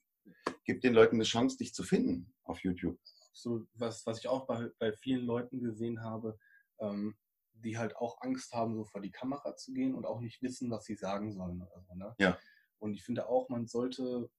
gib 0.63 0.81
den 0.81 0.93
Leuten 0.93 1.15
eine 1.15 1.23
Chance, 1.23 1.57
dich 1.57 1.73
zu 1.73 1.83
finden 1.83 2.33
auf 2.43 2.59
YouTube. 2.63 2.97
So 3.33 3.65
was, 3.73 4.05
was 4.05 4.19
ich 4.19 4.27
auch 4.27 4.45
bei, 4.45 4.69
bei 4.79 4.91
vielen 4.91 5.25
Leuten 5.25 5.59
gesehen 5.61 6.03
habe, 6.03 6.37
ähm, 6.79 7.17
die 7.53 7.77
halt 7.77 7.95
auch 7.97 8.21
Angst 8.21 8.53
haben, 8.53 8.75
so 8.75 8.85
vor 8.85 9.01
die 9.01 9.11
Kamera 9.11 9.55
zu 9.55 9.73
gehen 9.73 9.95
und 9.95 10.05
auch 10.05 10.21
nicht 10.21 10.41
wissen, 10.41 10.71
was 10.71 10.85
sie 10.85 10.95
sagen 10.95 11.33
sollen. 11.33 11.61
Oder 11.61 11.81
so, 11.81 11.95
ne? 11.95 12.15
Ja. 12.19 12.37
Und 12.79 12.93
ich 12.93 13.03
finde 13.03 13.27
auch, 13.27 13.49
man 13.49 13.67
sollte 13.67 14.29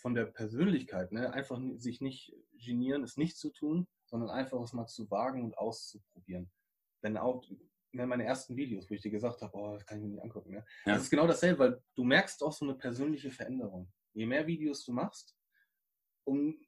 von 0.00 0.14
der 0.14 0.24
Persönlichkeit, 0.24 1.12
ne, 1.12 1.32
einfach 1.32 1.60
sich 1.76 2.00
nicht 2.00 2.34
genieren, 2.58 3.02
es 3.02 3.16
nicht 3.16 3.36
zu 3.36 3.50
tun, 3.50 3.86
sondern 4.06 4.30
einfach 4.30 4.60
es 4.62 4.72
mal 4.72 4.86
zu 4.86 5.10
wagen 5.10 5.44
und 5.44 5.58
auszuprobieren. 5.58 6.50
Denn 7.02 7.16
auch 7.16 7.44
ne, 7.92 8.06
meine 8.06 8.24
ersten 8.24 8.56
Videos, 8.56 8.88
wo 8.88 8.94
ich 8.94 9.02
dir 9.02 9.10
gesagt 9.10 9.42
habe, 9.42 9.56
oh, 9.56 9.74
das 9.74 9.84
kann 9.84 9.98
ich 9.98 10.04
mir 10.04 10.10
nicht 10.10 10.22
angucken. 10.22 10.52
Ne? 10.52 10.64
Ja. 10.86 10.94
Das 10.94 11.02
ist 11.02 11.10
genau 11.10 11.26
dasselbe, 11.26 11.58
weil 11.58 11.82
du 11.94 12.04
merkst 12.04 12.42
auch 12.42 12.52
so 12.52 12.64
eine 12.64 12.74
persönliche 12.74 13.30
Veränderung. 13.30 13.92
Je 14.14 14.26
mehr 14.26 14.46
Videos 14.46 14.84
du 14.84 14.92
machst, 14.92 15.36
um, 16.24 16.58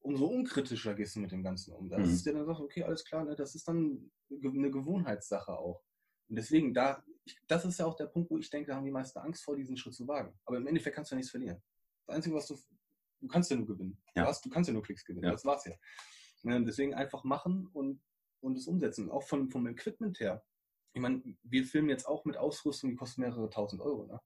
umso 0.00 0.26
unkritischer 0.26 0.94
gehst 0.94 1.16
du 1.16 1.20
mit 1.20 1.32
dem 1.32 1.42
Ganzen 1.42 1.72
um. 1.74 1.88
Da 1.88 1.98
mhm. 1.98 2.04
ist 2.04 2.26
dir 2.26 2.34
dann 2.34 2.46
sagt, 2.46 2.60
okay, 2.60 2.82
alles 2.82 3.04
klar, 3.04 3.24
ne, 3.24 3.36
das 3.36 3.54
ist 3.54 3.68
dann 3.68 4.10
eine 4.30 4.70
Gewohnheitssache 4.70 5.56
auch. 5.56 5.82
Und 6.28 6.36
deswegen, 6.36 6.74
da, 6.74 7.04
ich, 7.24 7.38
das 7.46 7.64
ist 7.64 7.78
ja 7.78 7.86
auch 7.86 7.94
der 7.94 8.06
Punkt, 8.06 8.30
wo 8.30 8.38
ich 8.38 8.50
denke, 8.50 8.68
da 8.68 8.76
haben 8.76 8.84
die 8.84 8.90
meisten 8.90 9.18
Angst 9.20 9.44
vor, 9.44 9.56
diesen 9.56 9.76
Schritt 9.76 9.94
zu 9.94 10.08
wagen. 10.08 10.36
Aber 10.44 10.56
im 10.56 10.66
Endeffekt 10.66 10.96
kannst 10.96 11.10
du 11.10 11.14
ja 11.14 11.18
nichts 11.18 11.30
verlieren. 11.30 11.62
Das 12.06 12.16
Einzige, 12.16 12.34
was 12.34 12.46
du, 12.46 12.58
du 13.20 13.28
kannst 13.28 13.50
ja 13.50 13.56
nur 13.56 13.66
gewinnen. 13.66 14.02
Ja. 14.14 14.22
Du, 14.22 14.28
hast, 14.28 14.44
du 14.44 14.50
kannst 14.50 14.68
ja 14.68 14.74
nur 14.74 14.82
Klicks 14.82 15.04
gewinnen. 15.04 15.24
Ja. 15.24 15.32
Das 15.32 15.44
war's 15.44 15.64
ja. 15.64 15.72
ja. 16.42 16.58
Deswegen 16.60 16.94
einfach 16.94 17.24
machen 17.24 17.68
und, 17.72 18.02
und 18.40 18.56
es 18.56 18.66
umsetzen. 18.66 19.10
Auch 19.10 19.22
von, 19.22 19.50
vom 19.50 19.66
Equipment 19.66 20.20
her. 20.20 20.44
Ich 20.92 21.00
meine, 21.00 21.22
wir 21.42 21.64
filmen 21.64 21.88
jetzt 21.88 22.06
auch 22.06 22.24
mit 22.24 22.36
Ausrüstung, 22.36 22.90
die 22.90 22.96
kostet 22.96 23.18
mehrere 23.18 23.50
tausend 23.50 23.82
Euro. 23.82 24.06
Ne? 24.06 24.20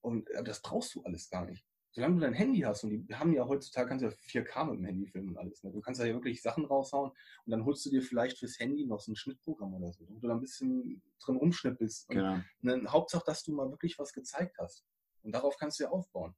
Und 0.00 0.28
das 0.44 0.62
brauchst 0.62 0.94
du 0.94 1.02
alles 1.02 1.30
gar 1.30 1.44
nicht 1.44 1.64
solange 1.92 2.14
du 2.14 2.20
dein 2.22 2.32
Handy 2.32 2.60
hast, 2.60 2.84
und 2.84 2.90
die 2.90 3.14
haben 3.14 3.32
ja 3.32 3.46
heutzutage, 3.46 3.88
kannst 3.88 4.02
du 4.02 4.08
ja 4.08 4.14
4K 4.14 4.64
mit 4.64 4.78
dem 4.78 4.84
Handy 4.86 5.06
filmen 5.06 5.30
und 5.30 5.38
alles. 5.38 5.62
Ne? 5.62 5.70
Du 5.70 5.80
kannst 5.80 6.00
ja 6.00 6.06
wirklich 6.06 6.40
Sachen 6.40 6.64
raushauen 6.64 7.10
und 7.10 7.50
dann 7.50 7.64
holst 7.64 7.84
du 7.84 7.90
dir 7.90 8.02
vielleicht 8.02 8.38
fürs 8.38 8.58
Handy 8.58 8.86
noch 8.86 9.00
so 9.00 9.12
ein 9.12 9.16
Schnittprogramm 9.16 9.74
oder 9.74 9.92
so, 9.92 10.08
wo 10.08 10.18
du 10.18 10.26
da 10.26 10.34
ein 10.34 10.40
bisschen 10.40 11.02
drin 11.20 11.36
rumschnippelst. 11.36 12.08
Genau. 12.08 12.40
Und 12.62 12.92
Hauptsache, 12.92 13.24
dass 13.26 13.44
du 13.44 13.52
mal 13.52 13.70
wirklich 13.70 13.98
was 13.98 14.12
gezeigt 14.12 14.56
hast. 14.58 14.86
Und 15.22 15.32
darauf 15.32 15.56
kannst 15.58 15.78
du 15.78 15.84
ja 15.84 15.90
aufbauen. 15.90 16.34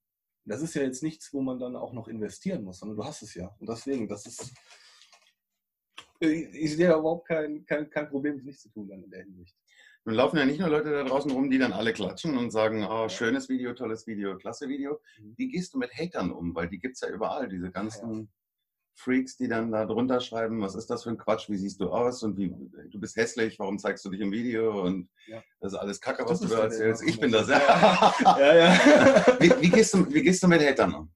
Das 0.46 0.62
ist 0.62 0.74
ja 0.74 0.82
jetzt 0.82 1.02
nichts, 1.02 1.32
wo 1.32 1.40
man 1.40 1.58
dann 1.58 1.76
auch 1.76 1.92
noch 1.92 2.08
investieren 2.08 2.64
muss, 2.64 2.78
sondern 2.80 2.96
du 2.98 3.04
hast 3.04 3.22
es 3.22 3.34
ja. 3.34 3.54
Und 3.58 3.68
deswegen, 3.68 4.08
das 4.08 4.26
ist. 4.26 4.52
Ich 6.20 6.76
sehe 6.76 6.88
da 6.88 6.98
überhaupt 6.98 7.28
kein, 7.28 7.64
kein, 7.66 7.90
kein 7.90 8.08
Problem, 8.08 8.36
es 8.36 8.44
nicht 8.44 8.60
zu 8.60 8.70
tun 8.70 8.88
dann 8.88 9.02
in 9.02 9.10
der 9.10 9.24
Hinsicht. 9.24 9.56
Nun 10.06 10.16
laufen 10.16 10.36
ja 10.36 10.44
nicht 10.44 10.60
nur 10.60 10.68
Leute 10.68 10.90
da 10.90 11.02
draußen 11.02 11.30
rum, 11.30 11.50
die 11.50 11.58
dann 11.58 11.72
alle 11.72 11.92
klatschen 11.92 12.36
und 12.36 12.50
sagen, 12.50 12.84
oh, 12.84 13.08
schönes 13.08 13.48
Video, 13.48 13.72
tolles 13.72 14.06
Video, 14.06 14.36
klasse 14.36 14.68
Video. 14.68 15.00
Mhm. 15.18 15.34
Wie 15.36 15.48
gehst 15.48 15.72
du 15.72 15.78
mit 15.78 15.92
Hatern 15.94 16.30
um? 16.30 16.54
Weil 16.54 16.68
die 16.68 16.78
gibt 16.78 16.94
es 16.96 17.00
ja 17.00 17.08
überall, 17.08 17.48
diese 17.48 17.70
ganzen. 17.70 18.30
Freaks, 18.96 19.36
die 19.36 19.48
dann 19.48 19.72
da 19.72 19.86
drunter 19.86 20.20
schreiben, 20.20 20.60
was 20.60 20.74
ist 20.74 20.88
das 20.88 21.02
für 21.02 21.10
ein 21.10 21.18
Quatsch, 21.18 21.48
wie 21.50 21.56
siehst 21.56 21.80
du 21.80 21.90
aus 21.90 22.22
und 22.22 22.36
wie, 22.36 22.48
du 22.48 23.00
bist 23.00 23.16
hässlich, 23.16 23.58
warum 23.58 23.78
zeigst 23.78 24.04
du 24.04 24.10
dich 24.10 24.20
im 24.20 24.30
Video 24.30 24.82
und 24.82 25.10
ja. 25.26 25.42
das 25.60 25.72
ist 25.72 25.78
alles 25.78 26.00
Kacke, 26.00 26.24
was 26.28 26.40
du 26.40 26.46
da 26.46 26.62
erzählst. 26.62 27.02
Ich 27.02 27.18
bin 27.18 27.32
das. 27.32 27.48
Ja, 27.48 28.38
ja. 28.38 28.54
ja. 28.54 29.26
wie, 29.40 29.50
wie, 29.60 29.70
gehst 29.70 29.94
du, 29.94 30.12
wie 30.12 30.22
gehst 30.22 30.42
du 30.42 30.48
mit 30.48 30.62
Hatern 30.62 30.94
um? 30.94 31.12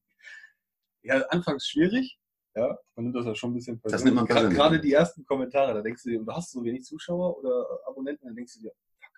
Ja, 1.02 1.20
anfangs 1.28 1.68
schwierig. 1.68 2.18
Ja, 2.54 2.76
man 2.96 3.04
nimmt 3.04 3.16
das 3.16 3.26
ja 3.26 3.34
schon 3.34 3.50
ein 3.50 3.54
bisschen 3.54 3.80
persönlich. 3.80 3.92
Das 3.92 4.04
nimmt 4.04 4.16
man 4.16 4.26
persönlich. 4.26 4.58
Gerade 4.58 4.80
die 4.80 4.92
ersten 4.92 5.24
Kommentare, 5.24 5.74
da 5.74 5.80
denkst 5.80 6.02
du 6.02 6.10
dir, 6.10 6.18
du 6.18 6.32
hast 6.32 6.50
so 6.50 6.64
wenig 6.64 6.82
Zuschauer 6.84 7.38
oder 7.38 7.66
Abonnenten, 7.86 8.26
dann 8.26 8.34
denkst 8.34 8.54
du 8.54 8.60
dir, 8.60 8.72
fuck, 9.00 9.12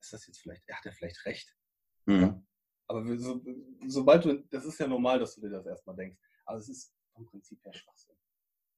ist 0.00 0.12
das 0.12 0.26
jetzt 0.26 0.40
vielleicht, 0.40 0.62
er 0.68 0.76
hat 0.76 0.84
ja 0.84 0.92
vielleicht 0.92 1.24
recht. 1.26 1.52
Mhm. 2.06 2.46
Aber 2.86 3.18
so, 3.18 3.42
sobald 3.88 4.24
du, 4.24 4.44
das 4.50 4.64
ist 4.64 4.78
ja 4.78 4.86
normal, 4.86 5.18
dass 5.18 5.34
du 5.34 5.40
dir 5.40 5.50
das 5.50 5.66
erstmal 5.66 5.96
denkst. 5.96 6.18
Aber 6.44 6.58
es 6.58 6.68
ist 6.68 6.94
vom 7.14 7.26
Prinzip 7.26 7.64
her 7.64 7.72
Schwachsinn. 7.72 8.16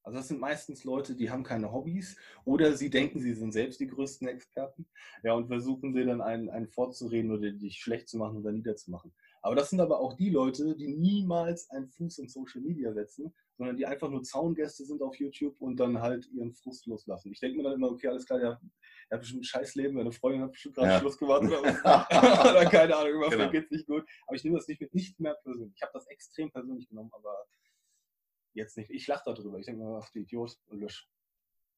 Also 0.07 0.19
das 0.19 0.29
sind 0.29 0.39
meistens 0.39 0.85
Leute, 0.85 1.15
die 1.15 1.29
haben 1.29 1.43
keine 1.43 1.73
Hobbys 1.73 2.15
oder 2.45 2.71
sie 2.71 2.89
denken, 2.89 3.19
sie 3.19 3.33
sind 3.33 3.51
selbst 3.51 3.81
die 3.81 3.87
größten 3.87 4.25
Experten. 4.29 4.87
Ja, 5.21 5.33
und 5.33 5.47
versuchen 5.47 5.93
dir 5.93 6.05
dann 6.05 6.21
einen, 6.21 6.49
einen 6.49 6.69
vorzureden 6.69 7.29
oder 7.29 7.51
dich 7.51 7.81
schlecht 7.81 8.07
zu 8.07 8.17
machen 8.17 8.37
oder 8.37 8.53
niederzumachen. 8.53 9.13
Aber 9.41 9.55
das 9.55 9.69
sind 9.69 9.81
aber 9.81 9.99
auch 9.99 10.13
die 10.13 10.29
Leute, 10.29 10.77
die 10.77 10.87
niemals 10.87 11.69
einen 11.71 11.89
Fuß 11.89 12.19
in 12.19 12.29
Social 12.29 12.61
Media 12.61 12.93
setzen, 12.93 13.33
sondern 13.57 13.75
die 13.75 13.85
einfach 13.85 14.09
nur 14.09 14.23
Zaungäste 14.23 14.85
sind 14.85 15.01
auf 15.01 15.15
YouTube 15.17 15.59
und 15.59 15.77
dann 15.77 16.01
halt 16.01 16.25
ihren 16.31 16.53
Frust 16.53 16.85
loslassen. 16.85 17.33
Ich 17.33 17.41
denke 17.41 17.57
mir 17.57 17.63
dann 17.63 17.73
immer, 17.73 17.91
okay, 17.91 18.07
alles 18.07 18.25
klar, 18.25 18.39
der, 18.39 18.61
der 19.09 19.15
hat 19.15 19.19
bestimmt 19.19 19.41
ein 19.41 19.45
Scheißleben, 19.45 19.93
meine 19.93 20.13
Freundin 20.13 20.43
hat 20.43 20.53
bestimmt 20.53 20.75
gerade 20.75 20.91
ja. 20.91 20.99
Schluss 20.99 21.17
gemacht 21.17 21.43
oder, 21.43 21.59
oder 22.49 22.65
keine 22.69 22.95
Ahnung, 22.95 23.21
was 23.21 23.31
genau. 23.31 23.49
geht's 23.49 23.71
nicht 23.71 23.87
gut. 23.87 24.05
Aber 24.25 24.35
ich 24.37 24.43
nehme 24.45 24.55
das 24.55 24.69
nicht 24.69 24.79
mit 24.79 24.93
nicht 24.93 25.19
mehr 25.19 25.35
persönlich. 25.43 25.73
Ich 25.75 25.81
habe 25.81 25.91
das 25.93 26.07
extrem 26.07 26.49
persönlich 26.49 26.87
genommen, 26.87 27.09
aber 27.11 27.35
jetzt 28.57 28.77
nicht. 28.77 28.89
Ich 28.91 29.07
lache 29.07 29.23
darüber. 29.25 29.57
Ich 29.59 29.65
denke 29.65 29.83
mir, 29.83 29.99
ach, 30.01 30.09
die 30.11 30.19
Idiot 30.19 30.57
und 30.67 30.79
lösch. 30.79 31.09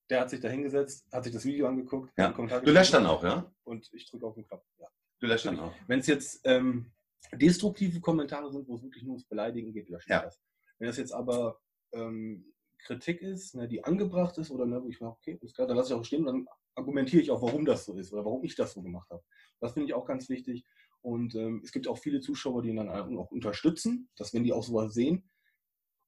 Der 0.09 0.21
hat 0.21 0.29
sich 0.31 0.39
da 0.39 0.49
hingesetzt, 0.49 1.05
hat 1.11 1.23
sich 1.23 1.33
das 1.33 1.45
Video 1.45 1.67
angeguckt. 1.67 2.11
Ja. 2.17 2.31
Du 2.31 2.71
löscht 2.71 2.93
dann 2.93 3.05
auch, 3.05 3.23
ja? 3.23 3.51
Und 3.63 3.89
ich 3.93 4.09
drücke 4.09 4.25
auf 4.25 4.33
den 4.33 4.47
Knopf. 4.47 4.65
Ja. 4.79 4.87
Du 5.19 5.27
löscht 5.27 5.45
dann 5.45 5.59
auch. 5.59 5.73
Wenn 5.87 5.99
es 5.99 6.07
jetzt 6.07 6.41
ähm, 6.45 6.91
destruktive 7.33 7.99
Kommentare 7.99 8.51
sind, 8.51 8.67
wo 8.67 8.75
es 8.75 8.83
wirklich 8.83 9.03
nur 9.03 9.13
ums 9.13 9.27
Beleidigen 9.27 9.71
geht, 9.71 9.89
lösche 9.89 10.05
ich 10.07 10.11
ja. 10.11 10.23
das. 10.23 10.41
Wenn 10.79 10.87
das 10.87 10.97
jetzt 10.97 11.11
aber 11.11 11.59
ähm, 11.91 12.53
Kritik 12.79 13.21
ist, 13.21 13.55
ne, 13.55 13.67
die 13.67 13.83
angebracht 13.83 14.37
ist 14.37 14.49
oder 14.49 14.65
ne, 14.65 14.81
wo 14.81 14.89
ich 14.89 14.99
mache, 14.99 15.11
okay, 15.11 15.37
ist 15.41 15.55
klar, 15.55 15.67
dann 15.67 15.77
lasse 15.77 15.93
ich 15.93 15.99
auch 15.99 16.05
stehen, 16.05 16.25
dann 16.25 16.47
argumentiere 16.75 17.21
ich 17.21 17.29
auch, 17.29 17.41
warum 17.41 17.65
das 17.65 17.85
so 17.85 17.95
ist 17.95 18.13
oder 18.13 18.23
warum 18.23 18.43
ich 18.43 18.55
das 18.55 18.73
so 18.73 18.81
gemacht 18.81 19.09
habe. 19.09 19.23
Das 19.59 19.73
finde 19.73 19.87
ich 19.87 19.93
auch 19.93 20.05
ganz 20.05 20.29
wichtig. 20.29 20.65
Und 21.01 21.35
ähm, 21.35 21.61
es 21.63 21.71
gibt 21.71 21.87
auch 21.87 21.97
viele 21.97 22.19
Zuschauer, 22.21 22.61
die 22.61 22.69
ihn 22.69 22.77
dann 22.77 22.89
auch 22.89 23.31
unterstützen, 23.31 24.09
dass 24.15 24.33
wenn 24.33 24.43
die 24.43 24.53
auch 24.53 24.63
sowas 24.63 24.93
sehen, 24.93 25.28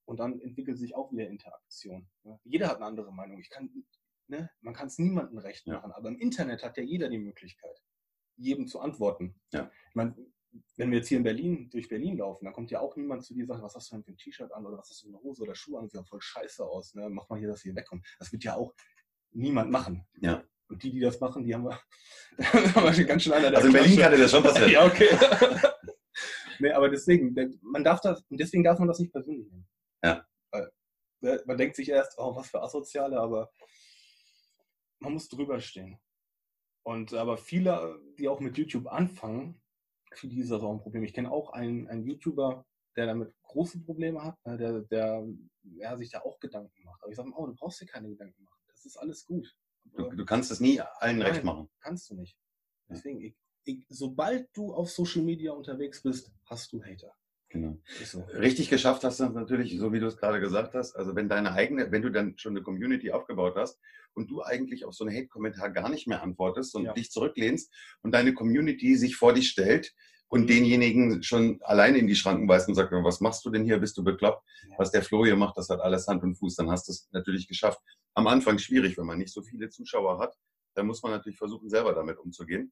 und 0.06 0.20
dann 0.20 0.40
entwickelt 0.42 0.78
sich 0.78 0.96
auch 0.96 1.12
wieder 1.12 1.28
Interaktion. 1.28 2.10
Ne? 2.24 2.40
Jeder 2.44 2.68
hat 2.68 2.78
eine 2.78 2.86
andere 2.86 3.14
Meinung. 3.14 3.40
Ich 3.40 3.50
kann, 3.50 3.70
ne, 4.28 4.50
man 4.62 4.74
kann 4.74 4.88
es 4.88 4.98
niemandem 4.98 5.38
recht 5.38 5.68
machen, 5.68 5.90
ja. 5.90 5.98
aber 5.98 6.10
im 6.10 6.20
Internet 6.20 6.64
hat 6.64 6.78
ja 6.78 6.84
jeder 6.84 7.10
die 7.10 7.20
Möglichkeit, 7.20 7.82
jedem 8.38 8.68
zu 8.68 8.80
antworten. 8.80 9.36
Ja. 9.52 9.72
Ich 9.90 9.96
meine, 9.96 10.16
wenn 10.78 10.92
wir 10.92 10.98
jetzt 10.98 11.08
hier 11.08 11.18
in 11.18 11.24
Berlin, 11.24 11.70
durch 11.70 11.88
Berlin 11.88 12.18
laufen, 12.18 12.46
dann 12.46 12.54
kommt 12.54 12.72
ja 12.72 12.80
auch 12.80 12.96
niemand 12.96 13.24
zu 13.24 13.34
dir 13.34 13.44
und 13.44 13.48
sagt, 13.48 13.64
was 13.64 13.76
hast 13.76 13.92
du 13.92 13.96
denn 13.96 14.04
für 14.04 14.12
ein 14.12 14.18
T-Shirt 14.18 14.52
an 14.52 14.66
oder 14.66 14.78
was 14.78 14.90
hast 14.90 15.04
du 15.04 15.08
für 15.08 15.14
eine 15.14 15.24
Hose 15.24 15.44
oder 15.44 15.56
Schuhe 15.56 15.80
an, 15.80 15.88
sieht 15.88 15.96
ja 16.00 16.04
voll 16.04 16.22
scheiße 16.22 16.66
aus, 16.66 16.94
ne? 16.94 17.10
mach 17.10 17.30
mal 17.30 17.40
hier, 17.40 17.48
dass 17.48 17.62
hier 17.62 17.76
wegkommt. 17.76 18.06
Das 18.20 18.32
wird 18.32 18.44
ja 18.44 18.56
auch 18.56 18.74
niemand 19.32 19.72
machen. 19.72 20.06
Ja. 20.20 20.44
Und 20.68 20.84
die, 20.84 20.92
die 20.92 21.00
das 21.00 21.20
machen, 21.20 21.44
die 21.44 21.54
haben 21.54 21.66
wir, 21.66 21.80
haben 22.76 22.86
wir 22.86 22.94
schon 22.94 23.06
ganz 23.06 23.24
schön 23.24 23.34
einer 23.34 23.56
Also 23.56 23.68
in 23.68 23.74
Berlin 23.74 24.00
kann 24.00 24.12
dir 24.12 24.20
das 24.20 24.32
schon 24.32 24.44
passieren. 24.44 24.72
Ja, 24.72 24.86
okay. 24.86 25.10
nee, 26.60 26.72
aber 26.72 26.90
deswegen, 26.90 27.36
man 27.62 27.84
darf 27.84 28.00
das, 28.02 28.24
und 28.30 28.40
deswegen 28.40 28.64
darf 28.64 28.80
man 28.80 28.88
das 28.88 29.00
nicht 29.00 29.12
persönlich 29.12 29.50
nehmen. 29.50 29.68
Ja. 30.04 30.26
Weil, 30.52 30.72
ne, 31.22 31.42
man 31.46 31.58
denkt 31.58 31.76
sich 31.76 31.90
erst, 31.90 32.18
oh, 32.18 32.36
was 32.36 32.50
für 32.50 32.62
Asoziale, 32.62 33.20
aber 33.20 33.52
man 35.00 35.14
muss 35.14 35.30
drüber 35.30 35.60
stehen. 35.60 36.00
Und 36.84 37.14
aber 37.14 37.38
viele, 37.38 38.00
die 38.18 38.28
auch 38.28 38.40
mit 38.40 38.58
YouTube 38.58 38.88
anfangen, 38.88 39.62
für 40.14 40.28
die 40.28 40.42
ist 40.42 40.52
das 40.52 40.64
auch 40.64 40.72
ein 40.72 40.82
Problem. 40.82 41.04
Ich 41.04 41.14
kenne 41.14 41.32
auch 41.32 41.52
einen, 41.52 41.88
einen 41.88 42.04
YouTuber, 42.04 42.66
der 42.96 43.06
damit 43.06 43.34
große 43.44 43.82
Probleme 43.84 44.24
hat, 44.24 44.38
ne, 44.46 44.58
der, 44.58 44.82
der 44.82 45.28
ja, 45.64 45.98
sich 45.98 46.10
da 46.10 46.22
auch 46.22 46.40
Gedanken 46.40 46.84
macht. 46.84 47.02
Aber 47.02 47.12
ich 47.12 47.16
sage 47.16 47.30
ihm, 47.30 47.36
oh, 47.36 47.46
du 47.46 47.56
brauchst 47.56 47.82
dir 47.82 47.86
keine 47.86 48.10
Gedanken 48.10 48.44
machen. 48.44 48.62
Das 48.68 48.86
ist 48.86 48.98
alles 48.98 49.26
gut. 49.26 49.56
Du, 49.86 50.10
du 50.10 50.26
kannst 50.26 50.52
es 50.52 50.60
nie 50.60 50.80
allen 50.80 51.18
Nein. 51.18 51.32
recht 51.32 51.44
machen. 51.44 51.70
Kannst 51.80 52.10
du 52.10 52.16
nicht. 52.16 52.38
Deswegen, 52.90 53.22
ich, 53.22 53.36
ich, 53.64 53.86
sobald 53.90 54.50
du 54.56 54.74
auf 54.74 54.92
Social 54.92 55.22
Media 55.22 55.54
unterwegs 55.54 56.04
bist, 56.04 56.32
hast 56.46 56.74
du 56.74 56.84
Hater. 56.84 57.16
Genau. 57.52 57.78
So. 58.06 58.22
Richtig 58.34 58.70
geschafft 58.70 59.04
hast 59.04 59.20
du 59.20 59.26
es 59.26 59.34
natürlich, 59.34 59.78
so 59.78 59.92
wie 59.92 60.00
du 60.00 60.08
es 60.08 60.18
gerade 60.18 60.40
gesagt 60.40 60.74
hast. 60.74 60.96
Also 60.96 61.16
wenn 61.16 61.28
deine 61.28 61.52
eigene, 61.52 61.92
wenn 61.92 62.02
du 62.02 62.10
dann 62.10 62.38
schon 62.38 62.54
eine 62.56 62.64
Community 62.64 63.12
aufgebaut 63.12 63.56
hast 63.58 63.80
und 64.14 64.32
du 64.32 64.42
eigentlich 64.42 64.86
auf 64.86 64.94
so 64.94 65.06
einen 65.06 65.16
Hate-Kommentar 65.16 65.70
gar 65.72 65.90
nicht 65.90 66.08
mehr 66.08 66.24
antwortest 66.24 66.76
und 66.76 66.86
Ja. 66.86 66.94
dich 66.94 67.12
zurücklehnst 67.12 67.72
und 68.04 68.12
deine 68.14 68.34
Community 68.34 68.96
sich 68.96 69.16
vor 69.18 69.34
dich 69.34 69.50
stellt 69.50 69.94
und 70.30 70.44
Mhm. 70.44 70.48
denjenigen 70.48 71.24
schon 71.24 71.60
alleine 71.64 71.98
in 71.98 72.08
die 72.08 72.16
Schranken 72.16 72.48
weist 72.48 72.70
und 72.70 72.76
sagt, 72.76 72.92
was 72.94 73.20
machst 73.20 73.44
du 73.44 73.50
denn 73.50 73.66
hier? 73.66 73.80
Bist 73.80 73.98
du 73.98 74.04
bekloppt? 74.04 74.48
Ja. 74.70 74.76
Was 74.80 74.92
der 74.92 75.04
Flo 75.04 75.26
hier 75.26 75.36
macht, 75.36 75.58
das 75.58 75.68
hat 75.68 75.82
alles 75.82 76.08
Hand 76.08 76.24
und 76.24 76.36
Fuß. 76.36 76.56
Dann 76.56 76.72
hast 76.72 76.88
du 76.88 76.94
es 76.94 77.10
natürlich 77.12 77.50
geschafft. 77.50 77.80
Am 78.14 78.28
Anfang 78.28 78.58
schwierig, 78.60 78.98
wenn 78.98 79.06
man 79.06 79.18
nicht 79.18 79.34
so 79.34 79.42
viele 79.42 79.70
Zuschauer 79.70 80.20
hat. 80.20 80.38
Dann 80.74 80.88
muss 80.88 81.04
man 81.04 81.12
natürlich 81.12 81.38
versuchen, 81.38 81.70
selber 81.70 81.94
damit 81.94 82.18
umzugehen. 82.18 82.72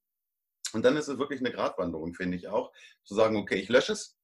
Und 0.71 0.85
dann 0.85 0.95
ist 0.95 1.07
es 1.09 1.17
wirklich 1.17 1.41
eine 1.41 1.51
Gratwanderung, 1.51 2.13
finde 2.13 2.37
ich 2.37 2.47
auch, 2.47 2.71
zu 3.03 3.15
sagen, 3.15 3.35
okay, 3.35 3.55
ich 3.55 3.67
lösche 3.69 3.91
es 3.93 4.15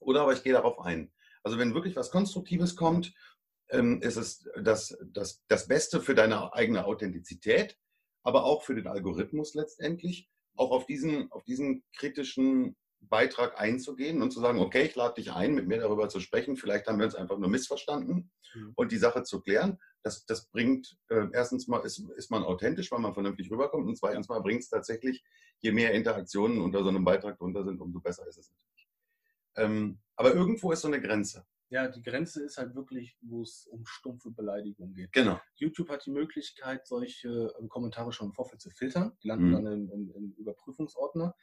oder 0.00 0.22
aber 0.22 0.32
ich 0.32 0.42
gehe 0.42 0.52
darauf 0.52 0.80
ein. 0.80 1.12
Also 1.42 1.58
wenn 1.58 1.74
wirklich 1.74 1.96
was 1.96 2.10
Konstruktives 2.10 2.76
kommt, 2.76 3.14
ähm, 3.70 4.02
ist 4.02 4.16
es 4.16 4.48
das, 4.60 4.98
das, 5.12 5.42
das 5.48 5.68
Beste 5.68 6.00
für 6.00 6.14
deine 6.14 6.52
eigene 6.52 6.84
Authentizität, 6.84 7.78
aber 8.22 8.44
auch 8.44 8.62
für 8.62 8.74
den 8.74 8.86
Algorithmus 8.86 9.54
letztendlich, 9.54 10.28
auch 10.56 10.72
auf 10.72 10.86
diesen, 10.86 11.30
auf 11.30 11.44
diesen 11.44 11.84
kritischen 11.96 12.76
Beitrag 13.00 13.58
einzugehen 13.58 14.20
und 14.20 14.30
zu 14.30 14.40
sagen, 14.40 14.58
okay, 14.58 14.82
ich 14.82 14.94
lade 14.94 15.14
dich 15.14 15.32
ein, 15.32 15.54
mit 15.54 15.66
mir 15.66 15.78
darüber 15.78 16.08
zu 16.10 16.20
sprechen. 16.20 16.56
Vielleicht 16.56 16.86
haben 16.86 16.98
wir 16.98 17.06
uns 17.06 17.14
einfach 17.14 17.38
nur 17.38 17.48
missverstanden 17.48 18.30
Mhm. 18.54 18.72
und 18.76 18.92
die 18.92 18.98
Sache 18.98 19.22
zu 19.22 19.40
klären. 19.40 19.78
Das, 20.02 20.24
das 20.24 20.46
bringt, 20.46 20.96
äh, 21.08 21.26
erstens 21.32 21.68
mal 21.68 21.84
ist, 21.84 21.98
ist 22.16 22.30
man 22.30 22.42
authentisch, 22.42 22.90
weil 22.90 23.00
man 23.00 23.14
vernünftig 23.14 23.50
rüberkommt 23.50 23.86
und 23.86 23.96
zweitens 23.96 24.28
mal 24.28 24.40
bringt 24.40 24.62
es 24.62 24.68
tatsächlich, 24.68 25.22
je 25.60 25.72
mehr 25.72 25.92
Interaktionen 25.92 26.60
unter 26.60 26.82
so 26.82 26.88
einem 26.88 27.04
Beitrag 27.04 27.38
drunter 27.38 27.64
sind, 27.64 27.80
umso 27.80 28.00
besser 28.00 28.26
ist 28.26 28.38
es 28.38 28.50
natürlich. 28.50 28.79
Ähm, 29.60 30.00
aber 30.16 30.34
irgendwo 30.34 30.72
ist 30.72 30.82
so 30.82 30.88
eine 30.88 31.00
Grenze. 31.00 31.46
Ja, 31.70 31.86
die 31.86 32.02
Grenze 32.02 32.42
ist 32.44 32.58
halt 32.58 32.74
wirklich, 32.74 33.16
wo 33.20 33.42
es 33.42 33.66
um 33.70 33.86
stumpfe 33.86 34.30
Beleidigung 34.32 34.92
geht. 34.92 35.12
Genau. 35.12 35.40
YouTube 35.54 35.88
hat 35.88 36.04
die 36.04 36.10
Möglichkeit, 36.10 36.86
solche 36.86 37.52
ähm, 37.60 37.68
Kommentare 37.68 38.12
schon 38.12 38.28
im 38.28 38.32
Vorfeld 38.34 38.60
zu 38.60 38.70
filtern. 38.70 39.16
Die 39.22 39.28
landen 39.28 39.50
Mhm. 39.50 39.52
dann 39.52 39.66
im, 39.66 39.90
im, 39.92 40.10
im 40.14 40.32
Überprüfungsordner. 40.32 41.34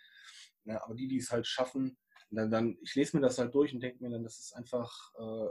Ja, 0.66 0.84
aber 0.84 0.96
die, 0.96 1.08
die 1.08 1.18
es 1.18 1.32
halt 1.32 1.48
schaffen, 1.48 1.98
dann, 2.30 2.52
dann 2.52 2.78
ich 2.82 2.94
lese 2.96 3.16
mir 3.16 3.22
das 3.22 3.38
halt 3.38 3.56
durch 3.56 3.74
und 3.74 3.80
denke 3.80 4.04
mir 4.04 4.10
dann, 4.10 4.24
das 4.24 4.38
ist 4.40 4.54
einfach, 4.54 4.94
äh, 5.18 5.48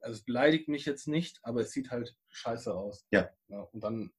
also 0.00 0.16
es 0.18 0.24
beleidigt 0.24 0.68
mich 0.68 0.86
jetzt 0.86 1.06
nicht, 1.06 1.38
aber 1.42 1.60
es 1.60 1.72
sieht 1.72 1.90
halt 1.90 2.16
scheiße 2.30 2.74
aus. 2.74 3.06
Ja. 3.10 3.28
und 3.72 3.84
dann, 3.84 4.10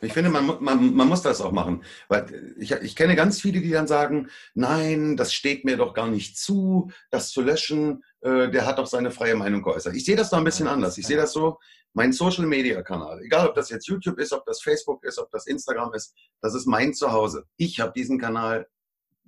Ich 0.00 0.12
finde, 0.12 0.30
man, 0.30 0.46
man, 0.60 0.94
man 0.94 1.08
muss 1.08 1.22
das 1.22 1.40
auch 1.40 1.52
machen. 1.52 1.84
Weil 2.08 2.54
ich, 2.58 2.72
ich 2.72 2.96
kenne 2.96 3.16
ganz 3.16 3.40
viele, 3.40 3.60
die 3.60 3.70
dann 3.70 3.86
sagen, 3.86 4.28
nein, 4.54 5.16
das 5.16 5.32
steht 5.32 5.64
mir 5.64 5.76
doch 5.76 5.94
gar 5.94 6.08
nicht 6.08 6.38
zu, 6.38 6.90
das 7.10 7.30
zu 7.30 7.42
löschen. 7.42 8.04
Äh, 8.20 8.50
der 8.50 8.66
hat 8.66 8.78
doch 8.78 8.86
seine 8.86 9.10
freie 9.10 9.36
Meinung 9.36 9.62
geäußert. 9.62 9.94
Ich 9.94 10.04
sehe 10.04 10.16
das 10.16 10.30
da 10.30 10.38
ein 10.38 10.44
bisschen 10.44 10.68
anders. 10.68 10.98
Ich 10.98 11.06
sehe 11.06 11.16
das 11.16 11.32
so, 11.32 11.58
mein 11.94 12.12
Social-Media-Kanal, 12.12 13.20
egal 13.22 13.48
ob 13.48 13.54
das 13.54 13.68
jetzt 13.68 13.86
YouTube 13.86 14.18
ist, 14.18 14.32
ob 14.32 14.46
das 14.46 14.62
Facebook 14.62 15.04
ist, 15.04 15.18
ob 15.18 15.30
das 15.30 15.46
Instagram 15.46 15.92
ist, 15.92 16.14
das 16.40 16.54
ist 16.54 16.66
mein 16.66 16.94
Zuhause. 16.94 17.44
Ich 17.56 17.80
habe 17.80 17.92
diesen 17.92 18.18
Kanal 18.18 18.66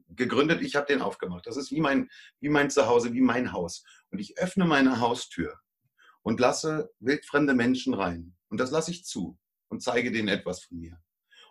gegründet, 0.08 0.62
ich 0.62 0.76
habe 0.76 0.86
den 0.86 1.02
aufgemacht. 1.02 1.46
Das 1.46 1.56
ist 1.56 1.70
wie 1.72 1.80
mein, 1.80 2.08
wie 2.40 2.48
mein 2.48 2.70
Zuhause, 2.70 3.12
wie 3.12 3.20
mein 3.20 3.52
Haus. 3.52 3.84
Und 4.10 4.18
ich 4.18 4.38
öffne 4.38 4.64
meine 4.64 5.00
Haustür 5.00 5.58
und 6.22 6.40
lasse 6.40 6.90
wildfremde 7.00 7.54
Menschen 7.54 7.94
rein. 7.94 8.34
Und 8.48 8.58
das 8.58 8.70
lasse 8.70 8.90
ich 8.90 9.04
zu 9.04 9.38
und 9.74 9.80
zeige 9.80 10.12
denen 10.12 10.28
etwas 10.28 10.62
von 10.62 10.78
mir. 10.78 11.00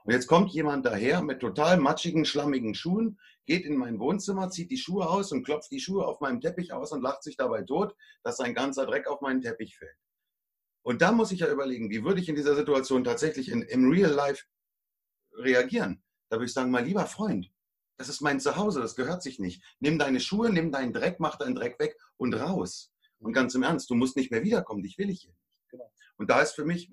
Und 0.06 0.14
jetzt 0.14 0.28
kommt 0.28 0.52
jemand 0.52 0.86
daher 0.86 1.22
mit 1.22 1.42
total 1.42 1.78
matschigen, 1.78 2.24
schlammigen 2.24 2.74
Schuhen, 2.74 3.20
geht 3.46 3.66
in 3.66 3.76
mein 3.76 4.00
Wohnzimmer, 4.00 4.50
zieht 4.50 4.72
die 4.72 4.78
Schuhe 4.78 5.10
aus 5.10 5.34
und 5.34 5.44
klopft 5.44 5.72
die 5.72 5.82
Schuhe 5.82 6.06
auf 6.06 6.22
meinem 6.22 6.40
Teppich 6.40 6.72
aus 6.72 6.94
und 6.94 7.02
lacht 7.02 7.24
sich 7.24 7.36
dabei 7.36 7.64
tot, 7.64 7.94
dass 8.24 8.38
sein 8.38 8.54
ganzer 8.54 8.86
Dreck 8.86 9.08
auf 9.08 9.20
meinen 9.20 9.42
Teppich 9.42 9.78
fällt. 9.78 9.98
Und 10.84 11.02
da 11.02 11.12
muss 11.12 11.32
ich 11.32 11.42
ja 11.42 11.52
überlegen, 11.52 11.90
wie 11.90 12.04
würde 12.04 12.22
ich 12.22 12.30
in 12.30 12.36
dieser 12.36 12.56
Situation 12.56 13.04
tatsächlich 13.04 13.50
in, 13.50 13.62
im 13.62 13.90
Real 13.90 14.12
Life 14.12 14.46
reagieren? 15.34 16.02
Da 16.30 16.38
würde 16.38 16.46
ich 16.46 16.54
sagen, 16.54 16.72
mein 16.72 16.86
lieber 16.86 17.06
Freund, 17.06 17.52
das 17.98 18.08
ist 18.08 18.22
mein 18.22 18.40
Zuhause, 18.40 18.82
das 18.82 18.96
gehört 18.96 19.22
sich 19.22 19.40
nicht. 19.40 19.62
Nimm 19.80 20.00
deine 20.00 20.22
Schuhe, 20.22 20.50
nimm 20.50 20.72
deinen 20.72 20.94
Dreck, 20.94 21.20
mach 21.20 21.38
deinen 21.38 21.56
Dreck 21.56 21.78
weg 21.80 21.98
und 22.18 22.34
raus. 22.34 22.94
Und 23.20 23.34
ganz 23.34 23.54
im 23.56 23.64
Ernst, 23.64 23.90
du 23.90 23.96
musst 23.96 24.16
nicht 24.16 24.32
mehr 24.32 24.44
wiederkommen, 24.44 24.82
dich 24.82 24.98
will 24.98 25.10
ich 25.10 25.22
hier. 25.24 25.36
Und 26.18 26.30
da 26.30 26.42
ist 26.42 26.54
für 26.54 26.66
mich, 26.66 26.90